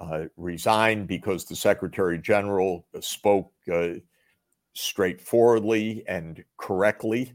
uh, 0.00 0.24
resign 0.36 1.06
because 1.06 1.44
the 1.44 1.56
secretary 1.56 2.18
general 2.18 2.86
spoke 3.00 3.52
straightforwardly 4.72 6.04
and 6.06 6.44
correctly 6.58 7.32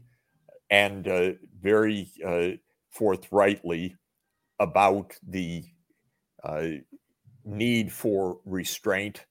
and 0.70 1.36
very 1.60 2.10
forthrightly 2.90 3.94
about 4.58 5.12
the 5.28 5.62
need 7.44 7.92
for 7.92 8.40
restraint 8.44 9.24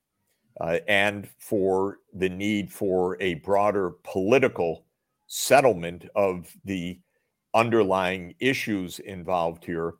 uh, 0.61 0.77
and 0.87 1.27
for 1.37 1.99
the 2.13 2.29
need 2.29 2.71
for 2.71 3.21
a 3.21 3.35
broader 3.35 3.91
political 4.03 4.85
settlement 5.27 6.05
of 6.15 6.51
the 6.65 6.99
underlying 7.53 8.35
issues 8.39 8.99
involved 8.99 9.65
here. 9.65 9.93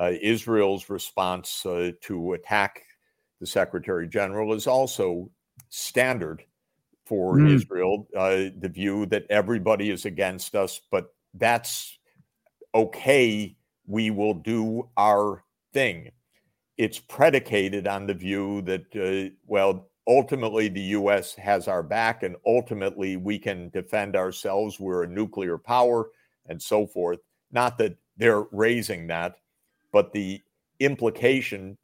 Uh, 0.00 0.12
Israel's 0.20 0.90
response 0.90 1.64
uh, 1.66 1.92
to 2.00 2.32
attack 2.32 2.82
the 3.40 3.46
Secretary 3.46 4.08
General 4.08 4.54
is 4.54 4.66
also 4.66 5.30
standard 5.68 6.42
for 7.06 7.36
mm. 7.36 7.54
Israel, 7.54 8.08
uh, 8.16 8.50
the 8.58 8.70
view 8.72 9.06
that 9.06 9.26
everybody 9.28 9.90
is 9.90 10.06
against 10.06 10.56
us, 10.56 10.80
but 10.90 11.14
that's 11.34 11.98
okay. 12.74 13.54
We 13.86 14.10
will 14.10 14.34
do 14.34 14.88
our 14.96 15.44
thing. 15.72 16.10
It's 16.78 16.98
predicated 16.98 17.86
on 17.86 18.06
the 18.06 18.14
view 18.14 18.62
that, 18.62 18.86
uh, 18.96 19.34
well, 19.46 19.90
ultimately 20.06 20.68
the 20.68 20.80
U.S. 20.80 21.34
has 21.34 21.68
our 21.68 21.82
back 21.82 22.22
and 22.22 22.36
ultimately 22.46 23.16
we 23.16 23.38
can 23.38 23.70
defend 23.70 24.16
ourselves. 24.16 24.78
We're 24.78 25.04
a 25.04 25.08
nuclear 25.08 25.58
power 25.58 26.10
and 26.46 26.60
so 26.60 26.86
forth. 26.86 27.20
Not 27.52 27.78
that 27.78 27.96
they're 28.16 28.44
raising 28.52 29.06
that, 29.08 29.36
but 29.92 30.12
the 30.12 30.40
implication, 30.80 31.78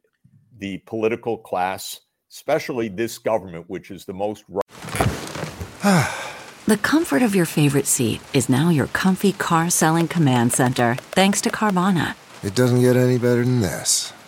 the 0.57 0.79
political 0.79 1.37
class, 1.37 2.01
especially 2.31 2.89
this 2.89 3.17
government, 3.17 3.65
which 3.69 3.91
is 3.91 4.05
the 4.05 4.13
most 4.13 4.45
the 6.67 6.77
comfort 6.77 7.23
of 7.23 7.35
your 7.35 7.45
favorite 7.45 7.87
seat 7.87 8.21
is 8.33 8.47
now 8.47 8.69
your 8.69 8.87
comfy 8.87 9.33
car 9.33 9.69
selling 9.69 10.07
command 10.07 10.53
center, 10.53 10.95
thanks 10.95 11.41
to 11.41 11.49
Carvana. 11.49 12.15
It 12.43 12.53
doesn't 12.53 12.81
get 12.81 12.95
any 12.95 13.17
better 13.17 13.43
than 13.43 13.61
this. 13.61 14.13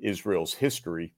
Israel's 0.00 0.54
history 0.54 1.14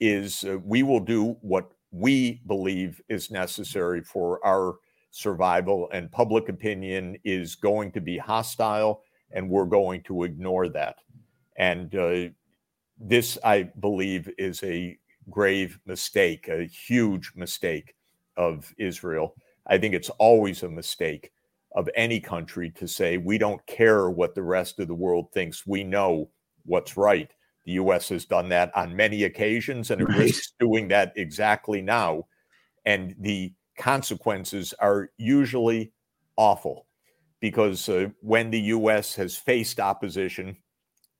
is 0.00 0.44
uh, 0.44 0.58
we 0.64 0.82
will 0.82 1.00
do 1.00 1.36
what 1.42 1.72
we 1.90 2.42
believe 2.46 3.00
is 3.08 3.30
necessary 3.30 4.02
for 4.02 4.44
our 4.46 4.76
survival, 5.10 5.88
and 5.92 6.10
public 6.10 6.48
opinion 6.48 7.16
is 7.24 7.54
going 7.54 7.92
to 7.92 8.00
be 8.00 8.16
hostile, 8.16 9.02
and 9.30 9.48
we're 9.48 9.66
going 9.66 10.02
to 10.02 10.24
ignore 10.24 10.68
that. 10.68 10.96
And 11.56 11.94
uh, 11.94 12.28
this, 12.98 13.38
I 13.44 13.64
believe, 13.80 14.30
is 14.38 14.62
a 14.62 14.96
grave 15.30 15.78
mistake, 15.86 16.48
a 16.48 16.64
huge 16.64 17.32
mistake 17.36 17.94
of 18.36 18.72
Israel. 18.78 19.34
I 19.66 19.78
think 19.78 19.94
it's 19.94 20.10
always 20.10 20.62
a 20.62 20.68
mistake 20.68 21.30
of 21.74 21.88
any 21.94 22.20
country 22.20 22.70
to 22.70 22.88
say, 22.88 23.18
we 23.18 23.38
don't 23.38 23.64
care 23.66 24.10
what 24.10 24.34
the 24.34 24.42
rest 24.42 24.80
of 24.80 24.88
the 24.88 24.94
world 24.94 25.30
thinks. 25.32 25.66
We 25.66 25.84
know 25.84 26.30
what's 26.64 26.96
right. 26.96 27.30
The 27.64 27.72
US 27.72 28.08
has 28.08 28.24
done 28.24 28.48
that 28.50 28.76
on 28.76 28.96
many 28.96 29.24
occasions 29.24 29.90
and 29.90 30.00
it 30.00 30.08
right. 30.08 30.18
risks 30.18 30.52
doing 30.58 30.88
that 30.88 31.12
exactly 31.16 31.80
now. 31.80 32.26
And 32.84 33.14
the 33.18 33.52
consequences 33.78 34.74
are 34.78 35.10
usually 35.16 35.92
awful 36.36 36.86
because 37.40 37.88
uh, 37.88 38.08
when 38.20 38.50
the 38.50 38.60
US 38.60 39.14
has 39.14 39.36
faced 39.36 39.80
opposition, 39.80 40.56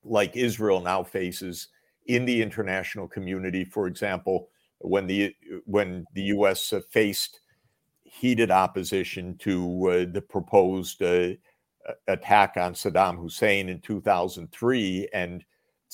like 0.04 0.36
Israel 0.36 0.80
now 0.80 1.02
faces 1.02 1.68
in 2.06 2.24
the 2.24 2.42
international 2.42 3.08
community, 3.08 3.64
for 3.64 3.86
example, 3.86 4.48
when 4.78 5.06
the 5.06 5.34
when 5.64 6.04
the 6.14 6.22
U.S. 6.22 6.72
faced 6.90 7.40
heated 8.02 8.50
opposition 8.50 9.36
to 9.38 9.88
uh, 9.88 10.12
the 10.12 10.22
proposed 10.22 11.02
uh, 11.02 11.28
attack 12.08 12.54
on 12.56 12.74
Saddam 12.74 13.18
Hussein 13.18 13.68
in 13.68 13.80
2003, 13.80 15.08
and 15.14 15.44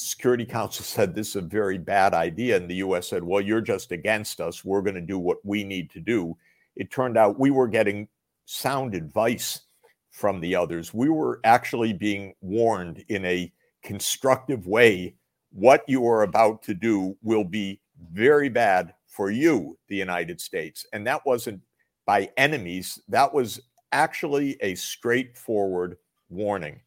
Security 0.01 0.47
Council 0.47 0.85
said 0.85 1.13
this 1.13 1.31
is 1.31 1.37
a 1.37 1.41
very 1.41 1.77
bad 1.77 2.15
idea, 2.15 2.57
and 2.57 2.71
the 2.71 2.77
U.S. 2.77 3.09
said, 3.09 3.25
"Well, 3.25 3.41
you're 3.41 3.61
just 3.61 3.91
against 3.91 4.41
us. 4.41 4.65
We're 4.65 4.83
going 4.83 4.95
to 4.95 5.01
do 5.01 5.19
what 5.19 5.39
we 5.45 5.65
need 5.65 5.91
to 5.91 6.01
do." 6.01 6.37
It 6.77 6.93
turned 6.93 7.19
out 7.19 7.41
we 7.41 7.51
were 7.51 7.67
getting 7.67 8.07
sound 8.45 8.95
advice 8.95 9.63
from 10.11 10.41
the 10.41 10.55
others. 10.55 10.95
We 10.95 11.09
were 11.09 11.41
actually 11.43 11.93
being 11.93 12.35
warned 12.41 13.05
in 13.09 13.25
a 13.25 13.53
constructive 13.83 14.69
way 14.69 15.17
what 15.51 15.83
you 15.89 16.07
are 16.07 16.23
about 16.23 16.63
to 16.63 16.75
do 16.75 17.17
will 17.23 17.45
be 17.45 17.81
very 18.13 18.49
bad 18.49 18.95
for 19.07 19.31
you, 19.33 19.77
the 19.89 19.97
United 19.97 20.41
States. 20.41 20.87
And 20.93 21.05
that 21.09 21.27
wasn't 21.27 21.61
by 22.07 22.31
enemies, 22.37 23.01
that 23.09 23.35
was 23.35 23.61
actually 23.91 24.57
a 24.61 24.77
straightforward 24.77 25.97
warning. 26.31 26.81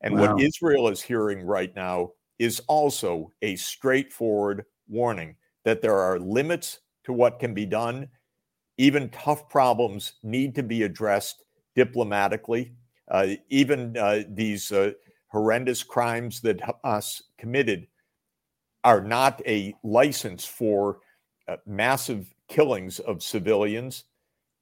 And 0.00 0.14
wow. 0.14 0.34
what 0.34 0.42
Israel 0.42 0.88
is 0.88 1.00
hearing 1.00 1.42
right 1.42 1.74
now 1.76 2.12
is 2.38 2.60
also 2.68 3.32
a 3.42 3.56
straightforward 3.56 4.64
warning 4.88 5.36
that 5.64 5.82
there 5.82 5.98
are 5.98 6.18
limits 6.18 6.80
to 7.04 7.12
what 7.12 7.38
can 7.38 7.54
be 7.54 7.66
done. 7.66 8.08
Even 8.78 9.08
tough 9.10 9.48
problems 9.48 10.14
need 10.22 10.54
to 10.54 10.62
be 10.62 10.82
addressed 10.82 11.44
diplomatically. 11.74 12.72
Uh, 13.10 13.28
even 13.48 13.96
uh, 13.96 14.22
these 14.28 14.72
uh, 14.72 14.92
horrendous 15.28 15.82
crimes 15.82 16.40
that 16.40 16.60
Hamas 16.60 17.22
committed 17.38 17.86
are 18.84 19.00
not 19.00 19.42
a 19.46 19.74
license 19.82 20.44
for 20.44 20.98
uh, 21.48 21.56
massive 21.66 22.32
killings 22.48 22.98
of 23.00 23.22
civilians, 23.22 24.04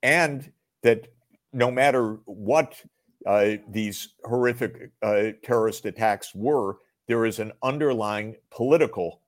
and 0.02 0.50
that 0.82 1.08
no 1.52 1.70
matter 1.70 2.18
what 2.24 2.82
uh, 3.26 3.52
these 3.68 4.14
horrific 4.24 4.90
uh, 5.02 5.24
terrorist 5.42 5.86
attacks 5.86 6.34
were, 6.34 6.78
there 7.06 7.26
is 7.26 7.38
an 7.38 7.52
underlying 7.62 8.36
political 8.50 9.20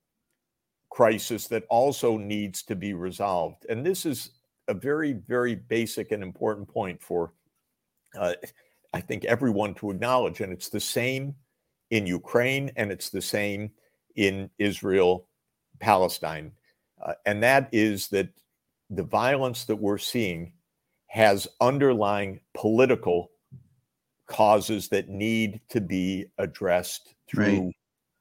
crisis 0.91 1.47
that 1.49 1.65
also 1.69 2.17
needs 2.17 2.63
to 2.63 2.75
be 2.75 2.95
resolved. 2.95 3.67
And 3.69 3.85
this 3.85 4.07
is 4.07 4.31
a 4.69 4.75
very, 4.75 5.13
very 5.13 5.55
basic 5.55 6.13
and 6.13 6.23
important 6.23 6.69
point 6.69 7.03
for, 7.03 7.33
uh, 8.19 8.35
I 8.95 9.01
think, 9.01 9.25
everyone 9.25 9.75
to 9.75 9.91
acknowledge. 9.91 10.41
And 10.41 10.53
it's 10.53 10.69
the 10.69 10.81
same 10.81 11.35
in 11.91 12.07
Ukraine, 12.07 12.71
and 12.77 12.91
it's 12.91 13.11
the 13.11 13.23
same 13.23 13.71
in 14.17 14.51
Israel, 14.59 15.29
Palestine. 15.79 16.53
Uh, 17.05 17.15
and 17.27 17.43
that 17.43 17.69
is 17.73 18.09
that 18.09 18.29
the 18.91 19.03
violence 19.03 19.65
that 19.65 19.77
we're 19.77 19.99
seeing 19.99 20.53
has 21.09 21.47
underlying 21.61 22.41
political 22.55 23.31
causes 24.27 24.89
that 24.89 25.09
need 25.09 25.61
to 25.69 25.81
be 25.81 26.27
addressed 26.39 27.15
through 27.29 27.67
right. 27.67 27.77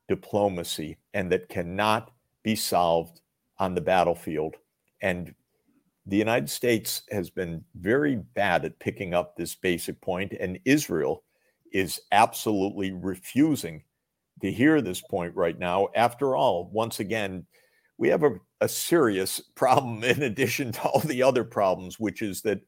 diplomacy 0.07 0.97
and 1.13 1.31
that 1.31 1.49
cannot 1.49 2.11
be 2.43 2.55
solved 2.55 3.21
on 3.57 3.73
the 3.73 3.81
battlefield. 3.81 4.55
And 5.01 5.33
the 6.05 6.17
United 6.17 6.49
States 6.49 7.03
has 7.11 7.29
been 7.29 7.63
very 7.75 8.15
bad 8.15 8.65
at 8.65 8.79
picking 8.79 9.13
up 9.13 9.35
this 9.35 9.55
basic 9.55 9.99
point, 10.01 10.33
and 10.39 10.59
Israel 10.65 11.23
is 11.73 11.99
absolutely 12.11 12.91
refusing 12.91 13.83
to 14.41 14.51
hear 14.51 14.81
this 14.81 15.01
point 15.01 15.35
right 15.35 15.57
now. 15.57 15.87
After 15.95 16.35
all, 16.35 16.69
once 16.71 16.99
again, 16.99 17.45
we 17.97 18.09
have 18.09 18.23
a, 18.23 18.35
a 18.61 18.69
serious 18.69 19.39
problem 19.55 20.03
in 20.03 20.23
addition 20.23 20.71
to 20.73 20.81
all 20.83 20.99
the 20.99 21.23
other 21.23 21.43
problems, 21.43 21.99
which 21.99 22.21
is 22.21 22.41
that 22.43 22.61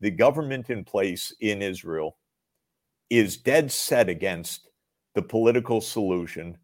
the 0.00 0.10
government 0.10 0.68
in 0.68 0.84
place 0.84 1.32
in 1.40 1.62
Israel 1.62 2.16
is 3.18 3.36
dead 3.36 3.70
set 3.70 4.08
against 4.08 4.68
the 5.14 5.22
political 5.22 5.80
solution 5.82 6.56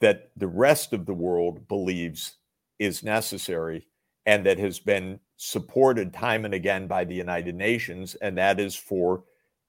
that 0.00 0.30
the 0.36 0.46
rest 0.46 0.92
of 0.92 1.06
the 1.06 1.14
world 1.14 1.66
believes 1.68 2.36
is 2.78 3.02
necessary 3.02 3.86
and 4.26 4.44
that 4.44 4.58
has 4.58 4.78
been 4.78 5.18
supported 5.38 6.12
time 6.12 6.44
and 6.44 6.52
again 6.52 6.86
by 6.86 7.04
the 7.04 7.14
United 7.14 7.54
Nations, 7.54 8.14
and 8.16 8.36
that 8.36 8.60
is 8.60 8.74
for 8.74 9.24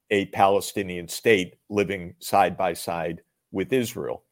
a 0.10 0.26
Palestinian 0.28 1.08
state 1.08 1.56
living 1.70 2.14
side 2.20 2.58
by 2.58 2.74
side 2.74 3.22
with 3.52 3.72
Israel. 3.72 4.24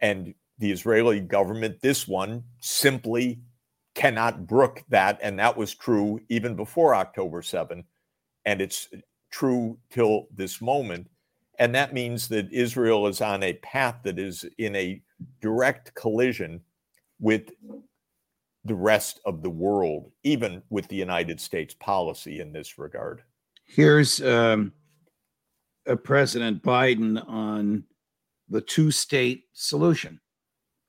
And 0.00 0.34
the 0.58 0.70
Israeli 0.70 1.20
government, 1.20 1.80
this 1.82 2.08
one, 2.08 2.44
simply 2.60 3.40
cannot 3.94 4.46
brook 4.46 4.82
that. 4.88 5.18
And 5.22 5.38
that 5.38 5.56
was 5.56 5.74
true 5.74 6.20
even 6.28 6.56
before 6.56 6.94
October 6.94 7.42
7. 7.42 7.84
And 8.46 8.60
it's 8.62 8.88
true 9.30 9.78
till 9.90 10.28
this 10.34 10.62
moment. 10.62 11.08
And 11.58 11.74
that 11.74 11.94
means 11.94 12.28
that 12.28 12.52
Israel 12.52 13.06
is 13.06 13.20
on 13.20 13.42
a 13.42 13.52
path 13.54 13.96
that 14.04 14.18
is 14.18 14.44
in 14.58 14.74
a 14.74 15.02
direct 15.40 15.94
collision 15.94 16.60
with 17.20 17.50
the 18.64 18.74
rest 18.74 19.20
of 19.24 19.42
the 19.42 19.50
world, 19.50 20.10
even 20.22 20.62
with 20.70 20.88
the 20.88 20.96
United 20.96 21.40
States 21.40 21.74
policy 21.74 22.40
in 22.40 22.52
this 22.52 22.78
regard. 22.78 23.22
Here's 23.66 24.22
um, 24.22 24.72
President 26.02 26.62
Biden 26.62 27.26
on 27.28 27.84
the 28.48 28.60
two 28.60 28.90
state 28.90 29.44
solution 29.52 30.20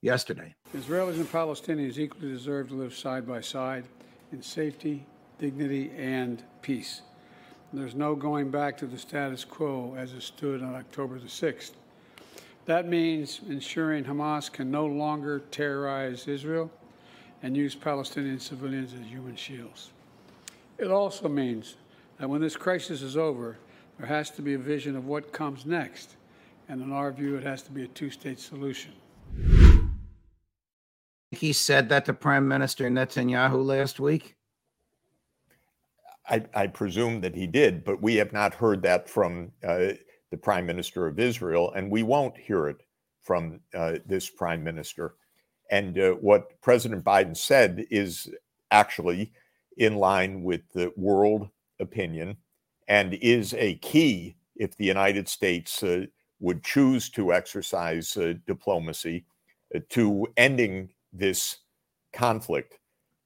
yesterday. 0.01 0.55
Israelis 0.75 1.15
and 1.15 1.31
Palestinians 1.31 1.97
equally 1.97 2.31
deserve 2.31 2.69
to 2.69 2.75
live 2.75 2.93
side 2.93 3.27
by 3.27 3.41
side 3.41 3.85
in 4.31 4.41
safety, 4.41 5.05
dignity, 5.39 5.91
and 5.97 6.43
peace. 6.61 7.01
There's 7.75 7.95
no 7.95 8.15
going 8.15 8.51
back 8.51 8.77
to 8.77 8.85
the 8.85 8.97
status 8.97 9.43
quo 9.43 9.95
as 9.97 10.13
it 10.13 10.21
stood 10.21 10.63
on 10.63 10.75
October 10.75 11.19
the 11.19 11.27
6th. 11.27 11.71
That 12.65 12.87
means 12.87 13.41
ensuring 13.47 14.05
Hamas 14.05 14.51
can 14.51 14.71
no 14.71 14.85
longer 14.85 15.39
terrorize 15.51 16.27
Israel 16.27 16.71
and 17.43 17.55
use 17.55 17.75
Palestinian 17.75 18.39
civilians 18.39 18.93
as 18.93 19.05
human 19.05 19.35
shields. 19.35 19.91
It 20.77 20.87
also 20.87 21.27
means 21.27 21.75
that 22.17 22.29
when 22.29 22.41
this 22.41 22.55
crisis 22.55 23.01
is 23.01 23.17
over, 23.17 23.57
there 23.97 24.07
has 24.07 24.31
to 24.31 24.41
be 24.41 24.53
a 24.53 24.57
vision 24.57 24.95
of 24.95 25.05
what 25.05 25.31
comes 25.31 25.65
next 25.65 26.15
And 26.67 26.81
in 26.81 26.91
our 26.91 27.11
view, 27.11 27.35
it 27.35 27.43
has 27.43 27.61
to 27.63 27.71
be 27.71 27.83
a 27.83 27.87
two 27.87 28.09
state 28.09 28.39
solution. 28.39 28.91
He 31.31 31.53
said 31.53 31.89
that 31.89 32.05
to 32.05 32.13
Prime 32.13 32.47
Minister 32.47 32.89
Netanyahu 32.89 33.63
last 33.63 33.99
week. 33.99 34.34
I, 36.29 36.43
I 36.53 36.67
presume 36.67 37.21
that 37.21 37.35
he 37.35 37.47
did, 37.47 37.83
but 37.83 38.01
we 38.01 38.15
have 38.15 38.33
not 38.33 38.53
heard 38.53 38.81
that 38.83 39.09
from 39.09 39.51
uh, 39.63 39.89
the 40.31 40.37
Prime 40.37 40.65
Minister 40.65 41.07
of 41.07 41.19
Israel, 41.19 41.71
and 41.73 41.89
we 41.89 42.03
won't 42.03 42.37
hear 42.37 42.67
it 42.67 42.81
from 43.21 43.59
uh, 43.73 43.97
this 44.05 44.29
Prime 44.29 44.63
Minister. 44.63 45.15
And 45.71 45.97
uh, 45.97 46.11
what 46.13 46.59
President 46.61 47.03
Biden 47.03 47.35
said 47.35 47.85
is 47.89 48.29
actually 48.71 49.33
in 49.77 49.95
line 49.97 50.43
with 50.43 50.61
the 50.73 50.91
world 50.95 51.49
opinion 51.79 52.37
and 52.87 53.15
is 53.15 53.53
a 53.55 53.75
key 53.75 54.35
if 54.55 54.75
the 54.77 54.85
United 54.85 55.27
States 55.27 55.83
uh, 55.83 56.05
would 56.39 56.63
choose 56.63 57.09
to 57.09 57.33
exercise 57.33 58.15
uh, 58.17 58.33
diplomacy 58.45 59.25
uh, 59.75 59.79
to 59.89 60.27
ending 60.37 60.89
this 61.11 61.57
conflict. 62.13 62.77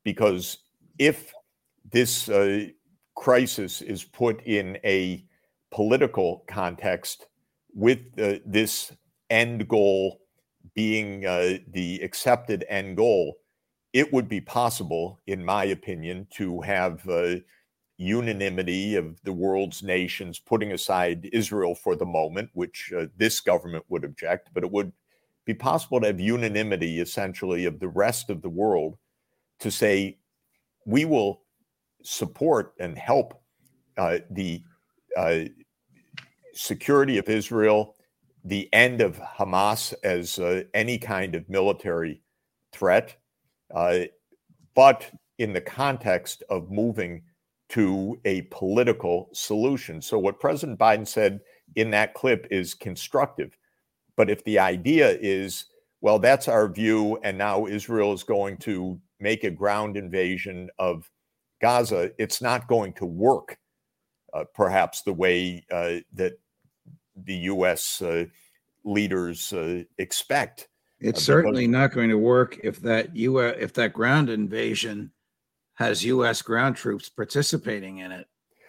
Because 0.04 0.60
if 0.98 1.34
this 1.92 2.30
crisis 3.15 3.82
is 3.82 4.04
put 4.04 4.41
in 4.45 4.78
a 4.84 5.26
political 5.72 6.43
context 6.48 7.28
with 7.74 8.00
uh, 8.19 8.36
this 8.45 8.93
end 9.30 9.67
goal 9.67 10.22
being 10.74 11.26
uh, 11.26 11.58
the 11.72 12.00
accepted 12.02 12.65
end 12.69 12.98
goal, 12.98 13.38
it 13.93 14.12
would 14.13 14.30
be 14.30 14.41
possible, 14.41 15.19
in 15.28 15.43
my 15.43 15.65
opinion, 15.65 16.28
to 16.32 16.62
have 16.62 17.08
uh, 17.10 17.36
unanimity 17.98 18.95
of 18.95 19.22
the 19.24 19.34
world's 19.34 19.84
nations, 19.84 20.39
putting 20.39 20.72
aside 20.72 21.30
Israel 21.34 21.76
for 21.76 21.95
the 21.95 22.06
moment, 22.06 22.50
which 22.54 22.93
uh, 22.98 23.06
this 23.17 23.39
government 23.41 23.84
would 23.89 24.06
object, 24.06 24.50
but 24.54 24.63
it 24.63 24.72
would 24.72 24.91
be 25.45 25.54
possible 25.54 26.00
to 26.00 26.08
have 26.08 26.19
unanimity 26.19 27.00
essentially 27.00 27.65
of 27.65 27.80
the 27.80 27.88
rest 27.88 28.30
of 28.30 28.41
the 28.41 28.50
world 28.50 28.98
to 29.60 29.69
say, 29.69 30.17
we 30.86 31.06
will 31.06 31.41
support 32.04 32.74
and 32.80 32.98
help 32.98 33.42
uh, 33.98 34.20
the 34.32 34.64
uh, 35.18 35.40
security 36.54 37.18
of 37.18 37.30
Israel, 37.30 37.96
the 38.46 38.70
end 38.74 39.02
of 39.02 39.20
Hamas 39.20 39.94
as 40.04 40.40
uh, 40.40 40.64
any 40.74 40.98
kind 40.98 41.36
of 41.36 41.50
military 41.50 42.22
threat, 42.72 43.16
uh, 43.74 44.00
but 44.76 45.10
in 45.38 45.54
the 45.54 45.62
context 45.62 46.44
of 46.50 46.72
moving 46.72 47.22
to 47.70 48.20
a 48.26 48.42
political 48.44 49.30
solution. 49.34 50.02
So, 50.02 50.18
what 50.18 50.40
President 50.40 50.80
Biden 50.80 51.08
said 51.08 51.40
in 51.76 51.92
that 51.92 52.14
clip 52.14 52.48
is 52.52 52.74
constructive. 52.74 53.58
But 54.16 54.30
if 54.30 54.44
the 54.44 54.60
idea 54.60 55.18
is, 55.22 55.66
well, 56.02 56.20
that's 56.20 56.48
our 56.48 56.68
view, 56.68 57.20
and 57.24 57.38
now 57.38 57.68
Israel 57.68 58.12
is 58.14 58.24
going 58.24 58.58
to 58.58 59.00
make 59.20 59.44
a 59.44 59.52
ground 59.52 59.98
invasion 59.98 60.70
of 60.80 61.10
Gaza, 61.62 62.12
it's 62.17 62.41
not 62.41 62.67
going 62.67 62.93
to 62.93 63.06
work, 63.06 63.58
uh, 64.34 64.45
perhaps 64.54 65.02
the 65.02 65.13
way 65.13 65.65
uh, 65.72 65.95
that 66.13 66.39
the 67.15 67.36
U.S. 67.36 68.02
Uh, 68.02 68.26
leaders 68.84 69.52
uh, 69.54 69.84
expect. 69.98 70.67
It's 71.02 71.24
certainly 71.24 71.65
not 71.67 71.93
going 71.93 72.10
to 72.10 72.17
work 72.17 72.60
if 72.63 72.82
that 72.82 73.15
U. 73.15 73.39
if 73.39 73.74
that 73.74 73.93
ground 73.93 74.30
invasion 74.30 75.12
has 75.76 76.04
U.S. 76.04 76.41
ground 76.41 76.76
troops 76.76 77.08
participating 77.08 78.00
in 78.00 78.12
it. 78.12 78.28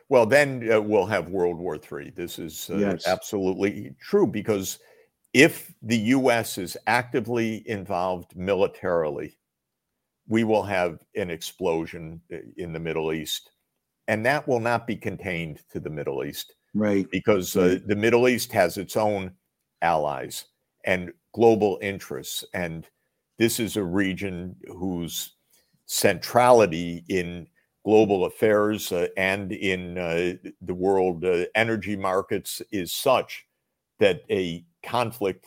Well, 0.09 0.26
then 0.26 0.68
uh, 0.72 0.81
we'll 0.81 1.07
have 1.07 1.29
World 1.29 1.59
War 1.59 1.76
III. 1.76 2.11
This 2.11 2.38
is 2.38 2.70
uh, 2.70 2.76
yes. 2.76 3.07
absolutely 3.07 3.94
true 4.00 4.26
because 4.26 4.79
if 5.33 5.72
the 5.83 5.98
U.S. 5.98 6.59
is 6.59 6.76
actively 6.87 7.68
involved 7.68 8.37
militarily, 8.37 9.37
we 10.31 10.45
will 10.45 10.62
have 10.62 11.01
an 11.16 11.29
explosion 11.29 12.21
uh, 12.33 12.37
in 12.57 12.73
the 12.73 12.79
Middle 12.79 13.12
East. 13.12 13.51
And 14.09 14.25
that 14.25 14.49
will 14.49 14.61
not 14.61 14.87
be 14.87 14.97
contained 14.97 15.61
to 15.73 15.81
the 15.81 15.90
Middle 15.90 16.25
East. 16.25 16.55
Right. 16.73 17.07
Because 17.11 17.57
uh, 17.57 17.81
the 17.85 17.97
Middle 17.97 18.29
East 18.29 18.53
has 18.53 18.79
its 18.79 18.97
own 18.97 19.33
allies 19.83 20.47
and 20.85 21.12
global 21.35 21.79
interests. 21.83 22.45
And 22.55 22.88
this 23.38 23.59
is 23.61 23.77
a 23.77 23.85
region 23.85 24.55
whose 24.69 25.33
centrality 25.87 27.05
in 27.09 27.49
global 27.85 28.27
affairs 28.27 28.93
uh, 28.93 29.09
and 29.16 29.51
in 29.51 29.99
uh, 29.99 30.35
the 30.62 30.75
world 30.75 31.25
uh, 31.25 31.45
energy 31.57 31.97
markets 31.97 32.62
is 32.71 32.93
such 32.93 33.47
that 33.99 34.23
a 34.31 34.64
conflict, 34.85 35.47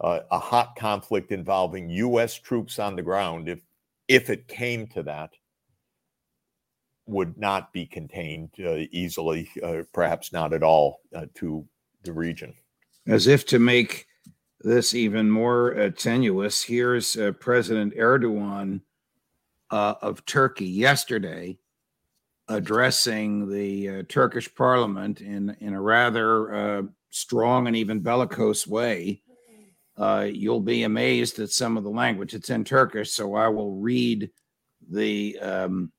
uh, 0.00 0.20
a 0.30 0.38
hot 0.38 0.76
conflict 0.76 1.32
involving 1.32 1.90
U.S. 1.90 2.38
troops 2.38 2.78
on 2.78 2.94
the 2.94 3.02
ground, 3.02 3.48
if 3.48 3.60
if 4.10 4.28
it 4.28 4.48
came 4.48 4.88
to 4.88 5.04
that, 5.04 5.30
would 7.06 7.38
not 7.38 7.72
be 7.72 7.86
contained 7.86 8.50
uh, 8.58 8.84
easily, 8.90 9.48
uh, 9.62 9.82
perhaps 9.92 10.32
not 10.32 10.52
at 10.52 10.62
all, 10.62 11.00
to 11.34 11.64
the 12.04 12.12
region. 12.12 12.52
As 13.06 13.26
if 13.26 13.46
to 13.46 13.58
make 13.58 14.06
this 14.60 14.94
even 14.94 15.30
more 15.30 15.90
tenuous, 15.90 16.62
here's 16.62 17.16
President 17.40 17.96
Erdogan 17.96 18.80
uh, 19.70 19.94
of 20.02 20.24
Turkey 20.26 20.66
yesterday 20.66 21.58
addressing 22.48 23.48
the 23.48 23.88
uh, 23.88 24.02
Turkish 24.08 24.52
parliament 24.54 25.20
in, 25.20 25.56
in 25.60 25.72
a 25.72 25.80
rather 25.80 26.54
uh, 26.54 26.82
strong 27.10 27.68
and 27.68 27.76
even 27.76 28.00
bellicose 28.00 28.66
way. 28.66 29.22
Uh, 30.00 30.26
you'll 30.32 30.60
be 30.60 30.84
amazed 30.84 31.38
at 31.40 31.50
some 31.50 31.76
of 31.76 31.84
the 31.84 31.90
language. 31.90 32.32
It's 32.32 32.48
in 32.48 32.64
Turkish, 32.64 33.12
so 33.12 33.34
I 33.34 33.48
will 33.48 33.76
read 33.76 34.30
the 34.90 35.38
um, 35.40 35.92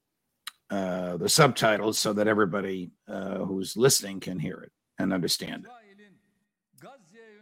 uh, 0.71 1.17
the 1.17 1.29
subtitles 1.29 1.99
so 1.99 2.11
that 2.13 2.27
everybody 2.27 2.89
uh, 3.07 3.39
who's 3.39 3.77
listening 3.77 4.19
can 4.19 4.39
hear 4.39 4.61
it 4.61 4.71
and 4.97 5.13
understand 5.13 5.65
it. 5.65 5.71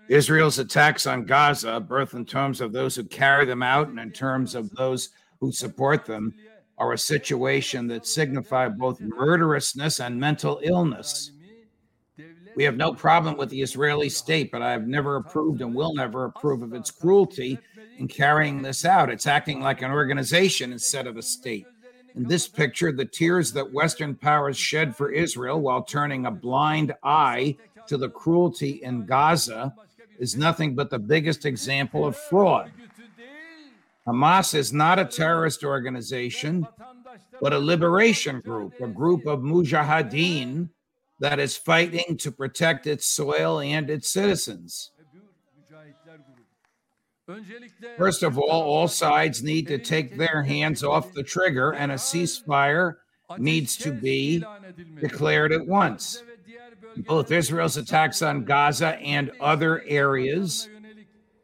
Israel's 0.10 0.60
attacks 0.60 1.06
on 1.08 1.24
Gaza, 1.24 1.80
both 1.80 2.13
in 2.13 2.26
terms 2.26 2.60
of 2.60 2.74
those 2.74 2.95
who 2.95 3.04
carry 3.06 3.45
them 3.45 3.63
out 3.63 3.88
and 3.88 4.00
in 4.00 4.12
terms 4.12 4.56
of 4.56 4.69
those 4.72 5.10
who 5.39 5.52
support 5.52 6.06
them 6.06 6.34
are 6.78 6.93
a 6.93 6.98
situation 6.98 7.88
that 7.88 8.08
signify 8.08 8.67
both 8.67 9.00
murderousness 9.00 10.00
and 10.00 10.19
mental 10.19 10.60
illness. 10.63 11.32
We 12.55 12.63
have 12.63 12.77
no 12.77 12.93
problem 12.93 13.38
with 13.38 13.49
the 13.49 13.62
Israeli 13.62 14.09
state, 14.09 14.51
but 14.51 14.62
I 14.62 14.71
have 14.71 14.88
never 14.88 15.15
approved 15.15 15.62
and 15.62 15.73
will 15.73 15.93
never 15.93 16.25
approve 16.25 16.62
of 16.62 16.73
its 16.73 16.91
cruelty 16.91 17.59
in 17.97 18.07
carrying 18.07 18.62
this 18.62 18.85
out. 18.85 19.09
It's 19.09 19.27
acting 19.27 19.62
like 19.62 19.81
an 19.81 19.91
organization 19.91 20.71
instead 20.71 21.07
of 21.07 21.17
a 21.17 21.21
state. 21.21 21.67
In 22.15 22.23
this 22.23 22.47
picture, 22.47 22.91
the 22.91 23.05
tears 23.05 23.53
that 23.53 23.71
Western 23.71 24.15
powers 24.15 24.57
shed 24.57 24.95
for 24.95 25.12
Israel 25.12 25.62
while 25.62 25.83
turning 25.83 26.25
a 26.25 26.31
blind 26.31 26.93
eye 27.03 27.55
to 27.88 27.97
the 27.97 28.09
cruelty 28.09 28.81
in 28.83 29.05
Gaza 29.05 29.73
is 30.17 30.35
nothing 30.35 30.75
but 30.75 30.89
the 30.89 30.99
biggest 30.99 31.45
example 31.45 32.05
of 32.05 32.15
fraud. 32.15 32.71
Hamas 34.07 34.55
is 34.55 34.73
not 34.73 34.97
a 34.97 35.05
terrorist 35.05 35.63
organization, 35.63 36.67
but 37.39 37.53
a 37.53 37.59
liberation 37.59 38.41
group, 38.41 38.73
a 38.81 38.88
group 38.88 39.25
of 39.27 39.39
mujahideen 39.39 40.69
that 41.19 41.39
is 41.39 41.58
fighting 41.58 42.17
to 42.17 42.32
protect 42.32 42.88
its 42.88 43.05
soil 43.08 43.60
and 43.60 43.89
its 43.89 44.12
citizens. 44.12 44.91
First 47.97 48.23
of 48.23 48.39
all, 48.39 48.63
all 48.63 48.88
sides 48.88 49.43
need 49.43 49.67
to 49.67 49.77
take 49.77 50.17
their 50.17 50.41
hands 50.43 50.84
off 50.84 51.13
the 51.13 51.23
trigger, 51.23 51.71
and 51.71 51.91
a 51.91 51.95
ceasefire 51.95 52.95
needs 53.38 53.77
to 53.77 53.91
be 53.91 54.43
declared 54.99 55.51
at 55.51 55.67
once. 55.67 56.23
Both 56.97 57.32
Israel's 57.32 57.77
attacks 57.77 58.23
on 58.23 58.45
Gaza 58.45 58.95
and 58.95 59.32
other 59.39 59.84
areas 59.84 60.67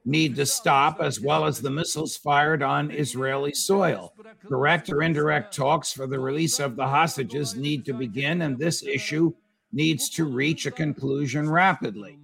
need 0.06 0.36
to 0.36 0.46
stop, 0.46 1.02
as 1.02 1.20
well 1.20 1.46
as 1.46 1.62
the 1.62 1.70
missiles 1.70 2.18
fired 2.18 2.64
on 2.64 2.90
Israeli 2.90 3.54
soil. 3.54 4.14
Direct 4.50 4.90
or 4.92 5.04
indirect 5.04 5.56
talks 5.56 5.92
for 5.92 6.08
the 6.08 6.20
release 6.20 6.60
of 6.60 6.76
the 6.76 6.88
hostages 6.88 7.56
need 7.56 7.86
to 7.86 7.94
begin, 7.94 8.42
and 8.42 8.58
this 8.58 8.84
issue 8.84 9.34
needs 9.76 10.10
to 10.10 10.26
reach 10.26 10.66
a 10.66 10.72
conclusion 10.72 11.48
rapidly. 11.50 12.18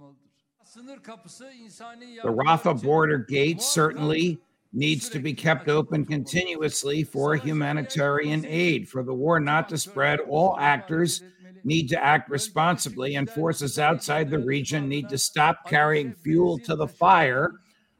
The 0.74 2.24
Rafah 2.24 2.82
border 2.82 3.18
gate 3.18 3.60
certainly 3.60 4.40
needs 4.72 5.10
to 5.10 5.18
be 5.18 5.34
kept 5.34 5.68
open 5.68 6.06
continuously 6.06 7.04
for 7.04 7.36
humanitarian 7.36 8.46
aid. 8.46 8.88
For 8.88 9.02
the 9.02 9.12
war 9.12 9.38
not 9.38 9.68
to 9.68 9.76
spread, 9.76 10.20
all 10.20 10.56
actors 10.58 11.22
need 11.62 11.90
to 11.90 12.02
act 12.02 12.30
responsibly, 12.30 13.16
and 13.16 13.28
forces 13.28 13.78
outside 13.78 14.30
the 14.30 14.38
region 14.38 14.88
need 14.88 15.10
to 15.10 15.18
stop 15.18 15.68
carrying 15.68 16.12
fuel 16.14 16.58
to 16.60 16.74
the 16.74 16.88
fire 16.88 17.52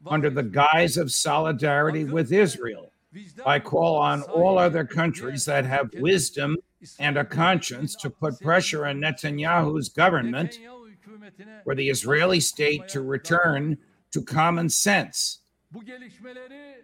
under 0.07 0.31
the 0.31 0.43
guise 0.43 0.97
of 0.97 1.11
solidarity 1.11 2.05
with 2.05 2.33
Israel. 2.33 2.91
I 3.45 3.59
call 3.59 3.95
on 3.97 4.23
all 4.23 4.57
other 4.57 4.83
countries 4.83 5.45
that 5.45 5.63
have 5.65 5.91
wisdom 5.99 6.57
and 6.99 7.17
a 7.17 7.25
conscience 7.25 7.95
to 7.95 8.09
put 8.09 8.39
pressure 8.39 8.85
on 8.85 8.99
Netanyahu's 8.99 9.89
government 9.89 10.59
for 11.63 11.75
the 11.75 11.89
Israeli 11.89 12.39
state 12.39 12.87
to 12.89 13.01
return 13.01 13.77
to 14.11 14.21
common 14.21 14.69
sense. 14.69 15.39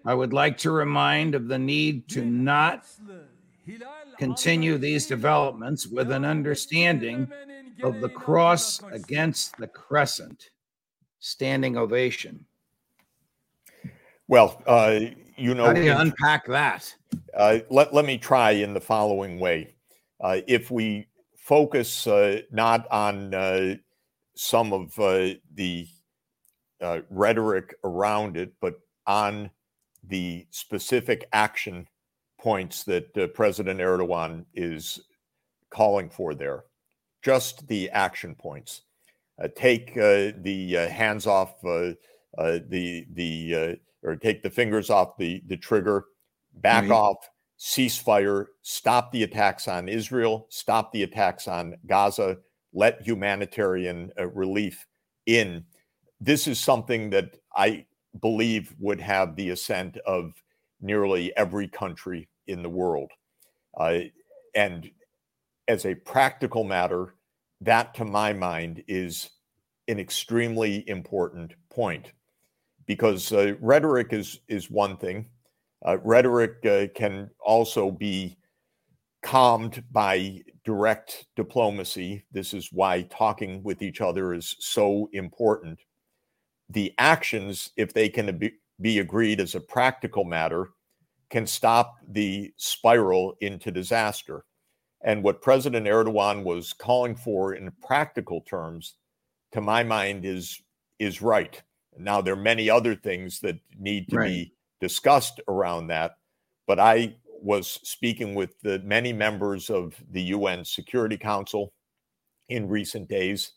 I 0.05 0.13
would 0.13 0.33
like 0.33 0.57
to 0.59 0.71
remind 0.71 1.35
of 1.35 1.47
the 1.47 1.59
need 1.59 2.07
to 2.09 2.25
not 2.25 2.85
continue 4.17 4.77
these 4.77 5.05
developments 5.05 5.87
with 5.87 6.11
an 6.11 6.25
understanding 6.25 7.31
of 7.83 8.01
the 8.01 8.09
cross 8.09 8.81
against 8.91 9.57
the 9.57 9.67
crescent. 9.67 10.49
Standing 11.21 11.75
ovation. 11.75 12.45
Well, 14.29 14.61
uh, 14.65 14.99
you 15.35 15.53
know, 15.53 15.65
how 15.65 15.73
do 15.73 15.83
you 15.83 15.93
unpack 15.93 16.45
that? 16.47 16.95
Uh, 17.33 17.59
let, 17.69 17.93
let 17.93 18.05
me 18.05 18.17
try 18.17 18.51
in 18.51 18.73
the 18.73 18.79
following 18.79 19.37
way. 19.37 19.73
Uh, 20.21 20.41
if 20.47 20.69
we 20.69 21.07
focus 21.37 22.05
uh, 22.07 22.41
not 22.51 22.87
on 22.91 23.33
uh, 23.33 23.75
some 24.35 24.73
of 24.73 24.97
uh, 24.99 25.29
the 25.55 25.87
uh, 26.81 26.99
rhetoric 27.09 27.75
around 27.83 28.37
it, 28.37 28.53
but 28.61 28.75
on 29.07 29.49
the 30.03 30.45
specific 30.51 31.27
action 31.33 31.87
points 32.39 32.83
that 32.83 33.17
uh, 33.17 33.27
President 33.27 33.79
Erdogan 33.79 34.45
is 34.53 34.99
calling 35.71 36.09
for 36.09 36.33
there, 36.33 36.65
just 37.21 37.67
the 37.67 37.89
action 37.89 38.35
points. 38.35 38.81
Uh, 39.41 39.47
take 39.55 39.95
the 39.95 40.87
hands 40.91 41.25
off 41.25 41.59
the 41.61 41.97
the 42.37 43.79
or 44.03 44.15
take 44.15 44.43
the 44.43 44.49
fingers 44.49 44.89
off 44.89 45.17
the 45.17 45.41
the 45.47 45.57
trigger, 45.57 46.05
back 46.53 46.83
right. 46.83 46.91
off, 46.91 47.17
ceasefire, 47.59 48.45
stop 48.61 49.11
the 49.11 49.23
attacks 49.23 49.67
on 49.67 49.89
Israel, 49.89 50.47
stop 50.49 50.91
the 50.91 51.03
attacks 51.03 51.47
on 51.47 51.75
Gaza, 51.85 52.37
let 52.73 53.01
humanitarian 53.01 54.11
uh, 54.17 54.27
relief 54.27 54.85
in. 55.25 55.65
This 56.21 56.47
is 56.47 56.59
something 56.59 57.09
that 57.09 57.37
I 57.55 57.85
believe 58.21 58.73
would 58.79 58.99
have 59.01 59.35
the 59.35 59.49
assent 59.49 59.97
of 60.05 60.31
nearly 60.81 61.35
every 61.35 61.67
country 61.67 62.29
in 62.47 62.63
the 62.63 62.69
world. 62.69 63.11
Uh, 63.77 63.99
and 64.55 64.89
as 65.67 65.85
a 65.85 65.95
practical 65.95 66.63
matter, 66.63 67.15
that 67.61 67.93
to 67.95 68.05
my 68.05 68.33
mind 68.33 68.83
is 68.87 69.29
an 69.87 69.99
extremely 69.99 70.87
important 70.87 71.53
point 71.69 72.13
because 72.85 73.31
uh, 73.33 73.53
rhetoric 73.59 74.13
is 74.13 74.39
is 74.47 74.71
one 74.71 74.97
thing. 74.97 75.25
Uh, 75.85 75.97
rhetoric 76.03 76.65
uh, 76.65 76.87
can 76.93 77.29
also 77.39 77.89
be 77.89 78.37
calmed 79.21 79.83
by 79.91 80.41
direct 80.63 81.25
diplomacy. 81.35 82.25
This 82.31 82.53
is 82.53 82.69
why 82.71 83.03
talking 83.03 83.63
with 83.63 83.81
each 83.81 84.01
other 84.01 84.33
is 84.33 84.55
so 84.59 85.09
important. 85.13 85.79
The 86.69 86.93
actions, 86.97 87.71
if 87.77 87.93
they 87.93 88.09
can 88.09 88.39
be, 88.79 88.99
agreed 88.99 89.39
as 89.39 89.55
a 89.55 89.59
practical 89.59 90.23
matter, 90.23 90.69
can 91.29 91.47
stop 91.47 91.95
the 92.07 92.53
spiral 92.57 93.35
into 93.41 93.71
disaster. 93.71 94.45
And 95.01 95.23
what 95.23 95.41
President 95.41 95.87
Erdogan 95.87 96.43
was 96.43 96.73
calling 96.73 97.15
for 97.15 97.53
in 97.53 97.71
practical 97.81 98.41
terms, 98.41 98.95
to 99.53 99.61
my 99.61 99.83
mind, 99.83 100.25
is 100.25 100.61
is 100.99 101.21
right. 101.21 101.61
Now, 101.97 102.21
there 102.21 102.33
are 102.33 102.37
many 102.37 102.69
other 102.69 102.95
things 102.95 103.39
that 103.39 103.57
need 103.77 104.09
to 104.09 104.17
right. 104.17 104.27
be 104.27 104.53
discussed 104.79 105.39
around 105.47 105.87
that, 105.87 106.17
but 106.67 106.79
I 106.79 107.15
was 107.41 107.79
speaking 107.83 108.35
with 108.35 108.59
the 108.61 108.79
many 108.79 109.13
members 109.13 109.69
of 109.69 109.95
the 110.11 110.21
UN 110.23 110.65
Security 110.65 111.17
Council 111.17 111.73
in 112.49 112.67
recent 112.67 113.07
days, 113.07 113.53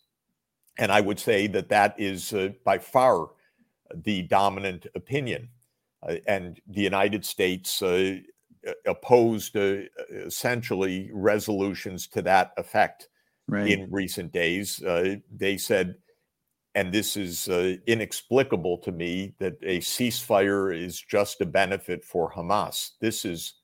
and 0.78 0.92
I 0.92 1.00
would 1.00 1.18
say 1.18 1.46
that 1.48 1.68
that 1.68 1.94
is 1.98 2.32
uh, 2.32 2.50
by 2.64 2.78
far 2.78 3.30
the 3.94 4.22
dominant 4.22 4.86
opinion. 4.94 5.48
Uh, 6.06 6.16
and 6.26 6.60
the 6.66 6.82
United 6.82 7.24
States 7.24 7.80
uh, 7.82 8.16
opposed 8.86 9.56
uh, 9.56 9.76
essentially 10.10 11.10
resolutions 11.12 12.06
to 12.08 12.22
that 12.22 12.52
effect 12.56 13.08
right. 13.48 13.68
in 13.68 13.90
recent 13.90 14.32
days. 14.32 14.82
Uh, 14.82 15.16
they 15.34 15.56
said 15.56 15.96
and 16.74 16.92
this 16.92 17.16
is 17.16 17.48
uh, 17.48 17.76
inexplicable 17.86 18.78
to 18.78 18.92
me 18.92 19.34
that 19.38 19.58
a 19.62 19.78
ceasefire 19.80 20.74
is 20.76 21.00
just 21.00 21.40
a 21.40 21.46
benefit 21.46 22.04
for 22.04 22.32
Hamas. 22.32 22.92
This 23.00 23.24
is 23.24 23.54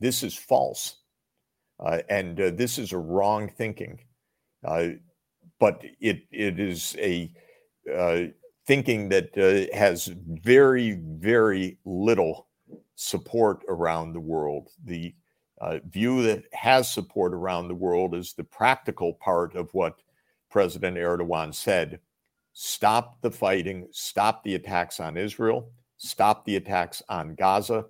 this 0.00 0.22
is 0.22 0.34
false, 0.36 0.98
uh, 1.80 2.00
and 2.08 2.40
uh, 2.40 2.50
this 2.54 2.78
is 2.78 2.92
a 2.92 2.98
wrong 2.98 3.48
thinking. 3.48 4.00
Uh, 4.64 4.90
but 5.58 5.82
it 6.00 6.22
it 6.30 6.60
is 6.60 6.96
a 6.98 7.32
uh, 7.92 8.22
thinking 8.66 9.08
that 9.08 9.36
uh, 9.36 9.76
has 9.76 10.06
very 10.28 11.00
very 11.18 11.78
little 11.84 12.48
support 12.94 13.62
around 13.68 14.12
the 14.12 14.20
world. 14.20 14.68
The 14.84 15.14
view 15.86 16.22
that 16.22 16.44
has 16.52 16.92
support 16.92 17.32
around 17.32 17.68
the 17.68 17.74
world 17.74 18.14
is 18.14 18.34
the 18.34 18.44
practical 18.44 19.14
part 19.14 19.56
of 19.56 19.70
what 19.72 20.02
President 20.50 20.98
Erdogan 20.98 21.54
said 21.54 22.00
stop 22.54 23.20
the 23.20 23.30
fighting, 23.30 23.86
stop 23.90 24.42
the 24.44 24.54
attacks 24.54 25.00
on 25.00 25.16
Israel, 25.16 25.70
stop 25.98 26.44
the 26.46 26.56
attacks 26.56 27.02
on 27.08 27.34
Gaza, 27.34 27.84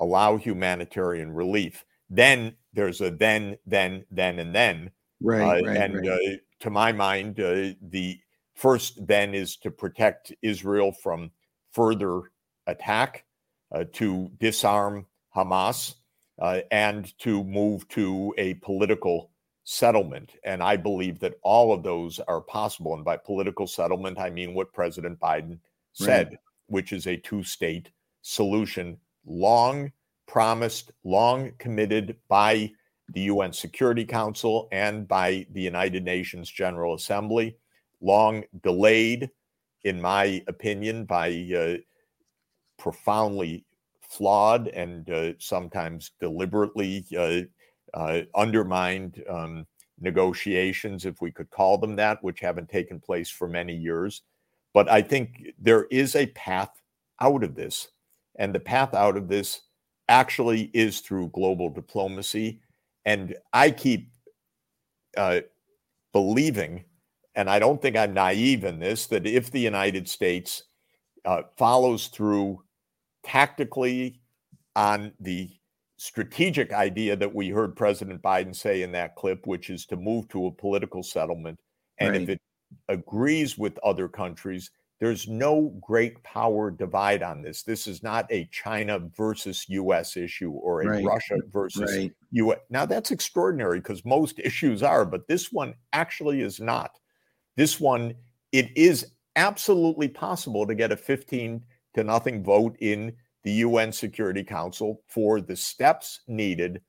allow 0.00 0.36
humanitarian 0.36 1.32
relief. 1.32 1.84
Then 2.10 2.54
there's 2.72 3.00
a 3.00 3.10
then, 3.10 3.56
then, 3.66 4.04
then, 4.10 4.38
and 4.38 4.54
then. 4.54 4.90
Right. 5.22 5.62
Uh, 5.62 5.66
right 5.66 5.76
and 5.76 5.94
right. 5.94 6.08
Uh, 6.08 6.36
to 6.60 6.70
my 6.70 6.92
mind, 6.92 7.40
uh, 7.40 7.74
the 7.80 8.18
first 8.54 9.06
then 9.06 9.34
is 9.34 9.56
to 9.58 9.70
protect 9.70 10.32
Israel 10.42 10.92
from 10.92 11.30
further 11.72 12.22
attack, 12.66 13.24
uh, 13.72 13.84
to 13.92 14.30
disarm 14.38 15.06
Hamas, 15.34 15.94
uh, 16.40 16.60
and 16.72 17.16
to 17.18 17.44
move 17.44 17.86
to 17.88 18.34
a 18.36 18.54
political 18.54 19.30
settlement. 19.70 20.32
And 20.44 20.62
I 20.62 20.78
believe 20.78 21.18
that 21.18 21.34
all 21.42 21.74
of 21.74 21.82
those 21.82 22.20
are 22.20 22.40
possible. 22.40 22.94
And 22.94 23.04
by 23.04 23.18
political 23.18 23.66
settlement, 23.66 24.18
I 24.18 24.30
mean 24.30 24.54
what 24.54 24.72
President 24.72 25.20
Biden 25.20 25.58
said, 25.92 26.28
right. 26.28 26.38
which 26.68 26.94
is 26.94 27.06
a 27.06 27.18
two 27.18 27.42
state 27.42 27.90
solution, 28.22 28.96
long 29.26 29.92
promised, 30.26 30.92
long 31.04 31.52
committed 31.58 32.16
by 32.30 32.72
the 33.12 33.20
UN 33.32 33.52
Security 33.52 34.06
Council 34.06 34.68
and 34.72 35.06
by 35.06 35.46
the 35.52 35.60
United 35.60 36.02
Nations 36.02 36.50
General 36.50 36.94
Assembly, 36.94 37.58
long 38.00 38.44
delayed, 38.62 39.28
in 39.84 40.00
my 40.00 40.42
opinion, 40.48 41.04
by 41.04 41.30
uh, 41.54 41.76
profoundly 42.78 43.66
flawed 44.00 44.68
and 44.68 45.10
uh, 45.10 45.32
sometimes 45.38 46.12
deliberately 46.20 47.04
uh, 47.18 47.42
uh, 47.94 48.20
undermined 48.34 49.22
um, 49.28 49.66
negotiations, 50.00 51.04
if 51.04 51.20
we 51.20 51.30
could 51.30 51.50
call 51.50 51.78
them 51.78 51.96
that, 51.96 52.22
which 52.22 52.40
haven't 52.40 52.68
taken 52.68 53.00
place 53.00 53.28
for 53.28 53.48
many 53.48 53.74
years. 53.74 54.22
But 54.74 54.88
I 54.88 55.02
think 55.02 55.54
there 55.58 55.84
is 55.90 56.14
a 56.14 56.26
path 56.26 56.70
out 57.20 57.42
of 57.42 57.54
this. 57.54 57.88
And 58.36 58.54
the 58.54 58.60
path 58.60 58.94
out 58.94 59.16
of 59.16 59.28
this 59.28 59.62
actually 60.08 60.70
is 60.72 61.00
through 61.00 61.30
global 61.30 61.68
diplomacy. 61.68 62.60
And 63.04 63.34
I 63.52 63.70
keep 63.70 64.10
uh, 65.16 65.40
believing, 66.12 66.84
and 67.34 67.50
I 67.50 67.58
don't 67.58 67.80
think 67.82 67.96
I'm 67.96 68.14
naive 68.14 68.64
in 68.64 68.78
this, 68.78 69.06
that 69.06 69.26
if 69.26 69.50
the 69.50 69.60
United 69.60 70.08
States 70.08 70.64
uh, 71.24 71.42
follows 71.56 72.06
through 72.08 72.62
tactically 73.24 74.20
on 74.76 75.12
the 75.20 75.50
strategic 75.98 76.72
idea 76.72 77.16
that 77.16 77.34
we 77.34 77.48
heard 77.48 77.76
President 77.76 78.22
Biden 78.22 78.54
say 78.54 78.82
in 78.82 78.92
that 78.92 79.16
clip, 79.16 79.46
which 79.46 79.68
is 79.68 79.84
to 79.86 79.96
move 79.96 80.28
to 80.28 80.46
a 80.46 80.52
political 80.52 81.02
settlement. 81.02 81.58
And 81.98 82.10
right. 82.10 82.22
if 82.22 82.28
it 82.30 82.40
agrees 82.88 83.58
with 83.58 83.78
other 83.82 84.08
countries, 84.08 84.70
there's 85.00 85.28
no 85.28 85.76
great 85.80 86.22
power 86.22 86.70
divide 86.70 87.22
on 87.22 87.42
this. 87.42 87.62
This 87.62 87.86
is 87.86 88.02
not 88.02 88.26
a 88.30 88.48
China 88.52 89.00
versus 89.16 89.68
US 89.68 90.16
issue 90.16 90.50
or 90.50 90.82
a 90.82 90.86
right. 90.86 91.04
Russia 91.04 91.36
versus 91.52 91.96
right. 91.96 92.12
US. 92.30 92.58
Now, 92.70 92.86
that's 92.86 93.10
extraordinary 93.10 93.80
because 93.80 94.04
most 94.04 94.38
issues 94.38 94.82
are, 94.82 95.04
but 95.04 95.26
this 95.26 95.52
one 95.52 95.74
actually 95.92 96.42
is 96.42 96.60
not. 96.60 96.92
This 97.56 97.80
one, 97.80 98.14
it 98.52 98.76
is 98.76 99.14
absolutely 99.34 100.08
possible 100.08 100.64
to 100.66 100.74
get 100.74 100.92
a 100.92 100.96
15 100.96 101.60
to 101.94 102.04
nothing 102.04 102.44
vote 102.44 102.76
in 102.80 103.12
the 103.44 103.52
UN 103.52 103.92
Security 103.92 104.44
Council 104.44 105.02
for 105.06 105.40
the 105.40 105.56
steps 105.56 106.20
needed 106.26 106.80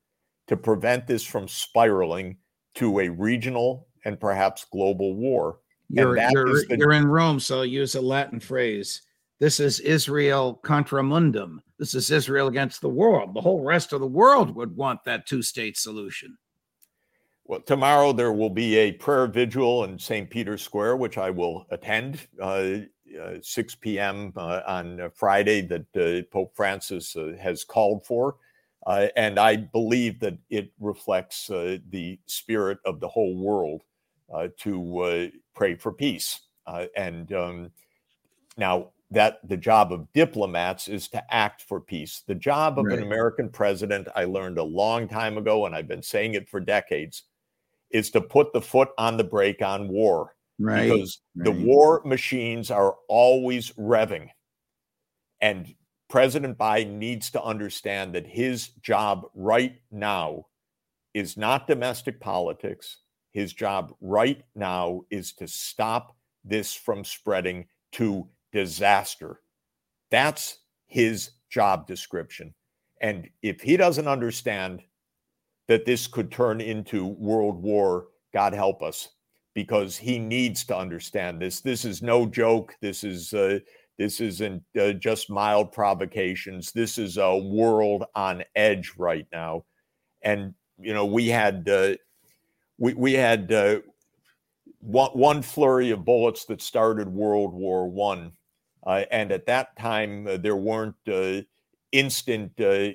to 0.46 0.56
prevent 0.56 1.06
this 1.06 1.24
from 1.24 1.46
spiraling 1.46 2.36
to 2.74 3.00
a 3.00 3.08
regional 3.08 3.86
and 4.04 4.18
perhaps 4.18 4.66
global 4.72 5.14
war. 5.14 5.58
You're, 5.88 6.16
you're, 6.16 6.66
the, 6.66 6.76
you're 6.78 6.92
in 6.92 7.06
Rome, 7.06 7.40
so 7.40 7.58
I'll 7.58 7.64
use 7.64 7.94
a 7.94 8.00
Latin 8.00 8.40
phrase. 8.40 9.02
This 9.40 9.58
is 9.58 9.80
Israel 9.80 10.54
contra 10.54 11.02
mundum. 11.02 11.62
This 11.78 11.94
is 11.94 12.10
Israel 12.10 12.46
against 12.46 12.80
the 12.80 12.88
world. 12.88 13.34
The 13.34 13.40
whole 13.40 13.62
rest 13.62 13.92
of 13.92 14.00
the 14.00 14.06
world 14.06 14.54
would 14.54 14.76
want 14.76 15.02
that 15.04 15.26
two 15.26 15.42
state 15.42 15.76
solution. 15.78 16.36
Well, 17.44 17.60
tomorrow 17.60 18.12
there 18.12 18.32
will 18.32 18.50
be 18.50 18.76
a 18.76 18.92
prayer 18.92 19.26
vigil 19.26 19.84
in 19.84 19.98
St. 19.98 20.30
Peter's 20.30 20.62
Square, 20.62 20.98
which 20.98 21.18
I 21.18 21.30
will 21.30 21.66
attend, 21.70 22.28
uh, 22.40 22.44
uh, 22.44 22.78
6 23.40 23.74
p.m. 23.76 24.32
Uh, 24.36 24.60
on 24.66 25.10
Friday, 25.14 25.60
that 25.62 25.96
uh, 25.96 26.22
Pope 26.32 26.54
Francis 26.54 27.16
uh, 27.16 27.32
has 27.40 27.64
called 27.64 28.04
for. 28.04 28.36
Uh, 28.86 29.08
and 29.16 29.38
I 29.38 29.56
believe 29.56 30.20
that 30.20 30.38
it 30.48 30.72
reflects 30.80 31.48
the 31.48 32.18
spirit 32.26 32.78
of 32.84 33.00
the 33.00 33.08
whole 33.08 33.36
world 33.36 33.82
to 34.58 35.30
pray 35.54 35.74
for 35.74 35.92
peace. 35.92 36.40
and 36.96 37.32
um, 37.32 37.70
now, 38.56 38.90
that 39.10 39.38
the 39.48 39.56
job 39.56 39.92
of 39.92 40.10
diplomats 40.12 40.86
is 40.86 41.08
to 41.08 41.34
act 41.34 41.62
for 41.62 41.80
peace. 41.80 42.22
The 42.26 42.34
job 42.34 42.78
of 42.78 42.86
right. 42.86 42.98
an 42.98 43.04
American 43.04 43.48
president, 43.48 44.08
I 44.14 44.24
learned 44.24 44.58
a 44.58 44.62
long 44.62 45.08
time 45.08 45.36
ago, 45.36 45.66
and 45.66 45.74
I've 45.74 45.88
been 45.88 46.02
saying 46.02 46.34
it 46.34 46.48
for 46.48 46.60
decades, 46.60 47.24
is 47.90 48.10
to 48.10 48.20
put 48.20 48.52
the 48.52 48.60
foot 48.60 48.90
on 48.98 49.16
the 49.16 49.24
brake 49.24 49.62
on 49.62 49.88
war. 49.88 50.36
Right. 50.60 50.84
Because 50.84 51.20
right. 51.34 51.44
the 51.44 51.64
war 51.64 52.02
machines 52.04 52.70
are 52.70 52.96
always 53.08 53.70
revving. 53.72 54.28
And 55.40 55.74
President 56.08 56.58
Biden 56.58 56.98
needs 56.98 57.30
to 57.30 57.42
understand 57.42 58.14
that 58.14 58.26
his 58.26 58.68
job 58.82 59.26
right 59.34 59.80
now 59.90 60.46
is 61.14 61.36
not 61.36 61.66
domestic 61.66 62.20
politics. 62.20 62.98
His 63.32 63.52
job 63.52 63.94
right 64.00 64.42
now 64.54 65.02
is 65.10 65.32
to 65.34 65.48
stop 65.48 66.16
this 66.44 66.74
from 66.74 67.04
spreading 67.04 67.66
to 67.92 68.28
disaster. 68.52 69.40
That's 70.10 70.58
his 70.86 71.30
job 71.48 71.86
description. 71.86 72.54
And 73.00 73.28
if 73.42 73.60
he 73.60 73.76
doesn't 73.76 74.08
understand 74.08 74.82
that 75.68 75.86
this 75.86 76.06
could 76.06 76.30
turn 76.30 76.60
into 76.60 77.06
world 77.06 77.62
war, 77.62 78.08
God 78.32 78.52
help 78.52 78.82
us, 78.82 79.08
because 79.54 79.96
he 79.96 80.18
needs 80.18 80.64
to 80.64 80.76
understand 80.76 81.40
this. 81.40 81.60
This 81.60 81.84
is 81.84 82.02
no 82.02 82.26
joke. 82.26 82.74
This 82.80 83.04
is 83.04 83.32
uh, 83.32 83.58
this 83.98 84.20
isn't 84.20 84.62
uh, 84.80 84.92
just 84.92 85.30
mild 85.30 85.72
provocations. 85.72 86.72
This 86.72 86.98
is 86.98 87.16
a 87.16 87.36
world 87.36 88.04
on 88.14 88.44
edge 88.54 88.92
right 88.96 89.26
now, 89.32 89.64
and 90.22 90.54
you 90.78 90.94
know 90.94 91.06
we 91.06 91.28
had 91.28 91.68
uh, 91.68 91.94
we 92.78 92.94
we 92.94 93.12
had 93.12 93.52
uh, 93.52 93.80
one, 94.80 95.10
one 95.10 95.42
flurry 95.42 95.90
of 95.90 96.04
bullets 96.04 96.44
that 96.46 96.62
started 96.62 97.08
World 97.08 97.52
War 97.52 97.88
One 97.88 98.32
uh, 98.86 99.04
and 99.10 99.30
at 99.30 99.46
that 99.46 99.76
time, 99.76 100.26
uh, 100.26 100.36
there 100.36 100.56
weren't 100.56 100.94
instant 101.92 102.52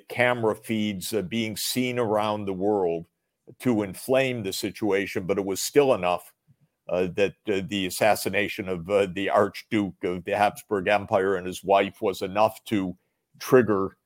camera 0.08 0.56
feeds 0.56 1.12
being 1.28 1.56
seen 1.56 1.98
around 1.98 2.44
the 2.44 2.52
world 2.52 3.06
to 3.60 3.82
inflame 3.82 4.42
the 4.42 4.52
situation, 4.52 5.26
but 5.26 5.38
it 5.38 5.44
was 5.44 5.60
still 5.60 5.94
enough 5.94 6.32
uh, 6.88 7.08
that 7.16 7.34
the 7.46 7.86
assassination 7.86 8.68
of 8.68 8.86
the 9.14 9.30
Archduke 9.30 10.04
of 10.04 10.24
the 10.24 10.36
Habsburg 10.36 10.88
Empire 10.88 11.36
and 11.36 11.46
his 11.46 11.64
wife 11.64 12.00
was 12.00 12.22
enough 12.22 12.62
to 12.66 12.96
trigger 13.38 13.96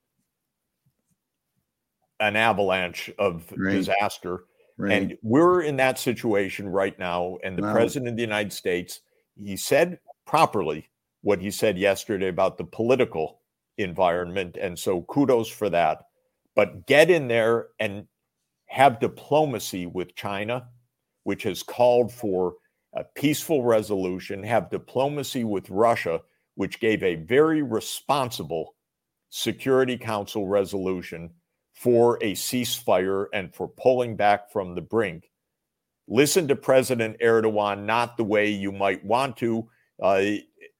an 2.20 2.36
avalanche 2.36 3.10
of 3.18 3.50
right. 3.56 3.72
disaster. 3.72 4.44
Right. 4.76 4.92
And 4.92 5.18
we're 5.22 5.62
in 5.62 5.76
that 5.76 5.98
situation 5.98 6.68
right 6.68 6.98
now. 6.98 7.38
And 7.42 7.56
the 7.56 7.62
wow. 7.62 7.72
president 7.72 8.10
of 8.10 8.16
the 8.16 8.22
United 8.22 8.52
States, 8.52 9.00
he 9.36 9.56
said 9.56 9.98
properly 10.26 10.88
what 11.22 11.40
he 11.40 11.50
said 11.50 11.76
yesterday 11.76 12.28
about 12.28 12.56
the 12.56 12.64
political 12.64 13.40
environment. 13.76 14.56
And 14.60 14.78
so 14.78 15.02
kudos 15.02 15.48
for 15.48 15.68
that. 15.70 16.02
But 16.54 16.86
get 16.86 17.10
in 17.10 17.28
there 17.28 17.68
and 17.78 18.06
have 18.66 19.00
diplomacy 19.00 19.86
with 19.86 20.14
China, 20.14 20.68
which 21.24 21.42
has 21.42 21.62
called 21.62 22.12
for 22.12 22.54
a 22.94 23.05
peaceful 23.05 23.62
resolution, 23.62 24.42
have 24.42 24.70
diplomacy 24.70 25.44
with 25.44 25.70
Russia, 25.70 26.20
which 26.55 26.81
gave 26.81 27.03
a 27.03 27.16
very 27.16 27.62
responsible 27.62 28.74
Security 29.31 29.96
Council 29.96 30.48
resolution 30.48 31.31
for 31.72 32.18
a 32.20 32.33
ceasefire 32.33 33.26
and 33.33 33.55
for 33.55 33.68
pulling 33.68 34.16
back 34.16 34.50
from 34.50 34.74
the 34.74 34.81
brink. 34.81 35.31
Listen 36.09 36.48
to 36.48 36.57
President 36.57 37.16
Erdogan, 37.20 37.85
not 37.85 38.16
the 38.16 38.24
way 38.24 38.50
you 38.50 38.72
might 38.72 39.05
want 39.05 39.37
to. 39.37 39.68
Uh, 40.03 40.22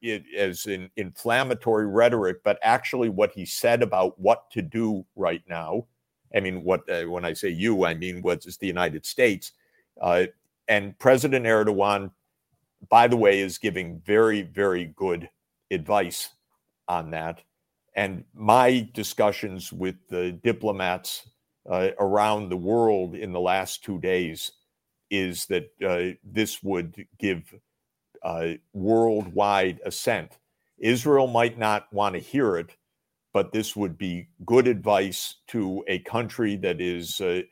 it 0.03 0.25
as 0.37 0.67
in 0.67 0.91
inflammatory 0.97 1.87
rhetoric, 1.87 2.39
but 2.43 2.59
actually 2.63 3.09
what 3.09 3.33
he 3.33 3.45
said 3.45 3.83
about 3.83 4.19
what 4.19 4.51
to 4.51 4.63
do 4.63 5.05
right 5.15 5.43
now. 5.49 5.87
I 6.35 6.41
mean, 6.41 6.65
what 6.65 6.89
uh, 6.91 7.05
when 7.05 7.25
I 7.25 7.35
say 7.35 7.51
you, 7.51 7.85
I 7.85 7.95
mean 7.95 8.23
what 8.23 8.45
is 8.47 8.57
the 8.57 8.67
United 8.67 9.05
States. 9.05 9.53
Uh, 10.01 10.27
and 10.69 10.99
President 10.99 11.47
Erdogan, 11.47 12.11
by 12.89 13.09
the 13.09 13.17
way, 13.17 13.41
is 13.41 13.59
giving 13.59 14.01
very, 14.05 14.43
very 14.43 14.87
good 14.97 15.29
advice 15.71 16.31
on 16.89 17.11
that. 17.11 17.43
And 17.95 18.25
my 18.35 18.89
discussions 18.95 19.73
with 19.73 19.97
the 20.09 20.33
diplomats 20.33 21.29
uh, 21.69 21.91
around 21.99 22.49
the 22.49 22.57
world 22.57 23.15
in 23.15 23.33
the 23.33 23.41
last 23.41 23.85
two 23.85 23.99
days 23.99 24.53
is 25.11 25.47
that 25.47 25.71
uh, 25.87 26.17
this 26.25 26.63
would 26.63 27.05
give 27.19 27.55
uh, 28.23 28.53
worldwide 28.73 29.81
assent. 29.85 30.39
Israel 30.79 31.27
might 31.27 31.59
not 31.59 31.93
want 31.93 32.15
to 32.15 32.21
hear 32.21 32.57
it, 32.57 32.77
but 33.33 33.53
this 33.53 33.77
would 33.77 33.99
be 33.99 34.29
good 34.47 34.67
advice 34.67 35.37
to 35.49 35.85
a 35.89 35.99
country 36.01 36.57
that 36.57 36.81
is 36.81 37.21
uh, 37.21 37.43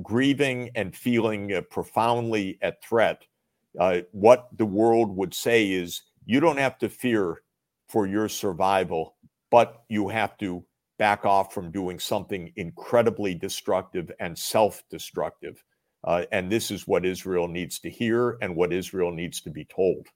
grieving 0.00 0.70
and 0.74 0.94
feeling 0.94 1.52
uh, 1.52 1.60
profoundly 1.62 2.58
at 2.62 2.82
threat. 2.82 3.22
Uh, 3.78 4.00
what 4.12 4.48
the 4.56 4.66
world 4.66 5.14
would 5.16 5.34
say 5.34 5.70
is 5.70 6.02
you 6.24 6.40
don't 6.40 6.58
have 6.58 6.78
to 6.78 6.88
fear 6.88 7.42
for 7.88 8.06
your 8.06 8.28
survival, 8.28 9.16
but 9.50 9.82
you 9.88 10.08
have 10.08 10.36
to 10.38 10.64
back 10.98 11.24
off 11.24 11.52
from 11.52 11.70
doing 11.70 11.98
something 11.98 12.52
incredibly 12.56 13.34
destructive 13.34 14.10
and 14.20 14.38
self 14.38 14.82
destructive. 14.88 15.62
Uh, 16.04 16.24
and 16.32 16.50
this 16.50 16.70
is 16.70 16.86
what 16.86 17.04
Israel 17.04 17.48
needs 17.48 17.78
to 17.80 17.90
hear 17.90 18.38
and 18.40 18.56
what 18.56 18.72
Israel 18.72 19.12
needs 19.12 19.40
to 19.40 19.50
be 19.50 19.64
told. 19.64 20.06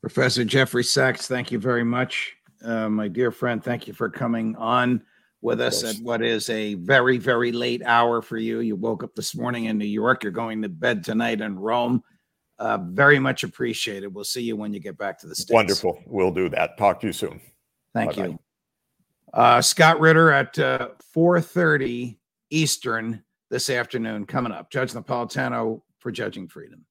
Professor 0.00 0.44
Jeffrey 0.44 0.84
Sachs, 0.84 1.26
thank 1.26 1.50
you 1.50 1.58
very 1.58 1.84
much. 1.84 2.36
Uh, 2.64 2.88
my 2.88 3.08
dear 3.08 3.30
friend, 3.30 3.62
thank 3.62 3.86
you 3.86 3.94
for 3.94 4.08
coming 4.08 4.54
on 4.56 5.02
with 5.46 5.60
us 5.60 5.84
at 5.84 5.96
what 6.02 6.22
is 6.22 6.50
a 6.50 6.74
very, 6.74 7.18
very 7.18 7.52
late 7.52 7.80
hour 7.84 8.20
for 8.20 8.36
you. 8.36 8.58
You 8.58 8.74
woke 8.74 9.04
up 9.04 9.14
this 9.14 9.36
morning 9.36 9.66
in 9.66 9.78
New 9.78 9.84
York. 9.84 10.24
You're 10.24 10.32
going 10.32 10.60
to 10.62 10.68
bed 10.68 11.04
tonight 11.04 11.40
in 11.40 11.56
Rome. 11.56 12.02
Uh, 12.58 12.78
very 12.78 13.20
much 13.20 13.44
appreciated. 13.44 14.12
We'll 14.12 14.24
see 14.24 14.42
you 14.42 14.56
when 14.56 14.74
you 14.74 14.80
get 14.80 14.98
back 14.98 15.20
to 15.20 15.28
the 15.28 15.36
States. 15.36 15.52
Wonderful. 15.52 16.02
We'll 16.04 16.32
do 16.32 16.48
that. 16.48 16.76
Talk 16.76 16.98
to 17.02 17.06
you 17.06 17.12
soon. 17.12 17.40
Thank 17.94 18.16
Bye-bye. 18.16 18.28
you. 18.28 18.38
Uh, 19.32 19.62
Scott 19.62 20.00
Ritter 20.00 20.32
at 20.32 20.58
uh, 20.58 20.88
4.30 21.14 22.18
Eastern 22.50 23.22
this 23.48 23.70
afternoon 23.70 24.26
coming 24.26 24.50
up. 24.50 24.68
Judge 24.68 24.94
Napolitano 24.94 25.80
for 26.00 26.10
Judging 26.10 26.48
Freedom. 26.48 26.84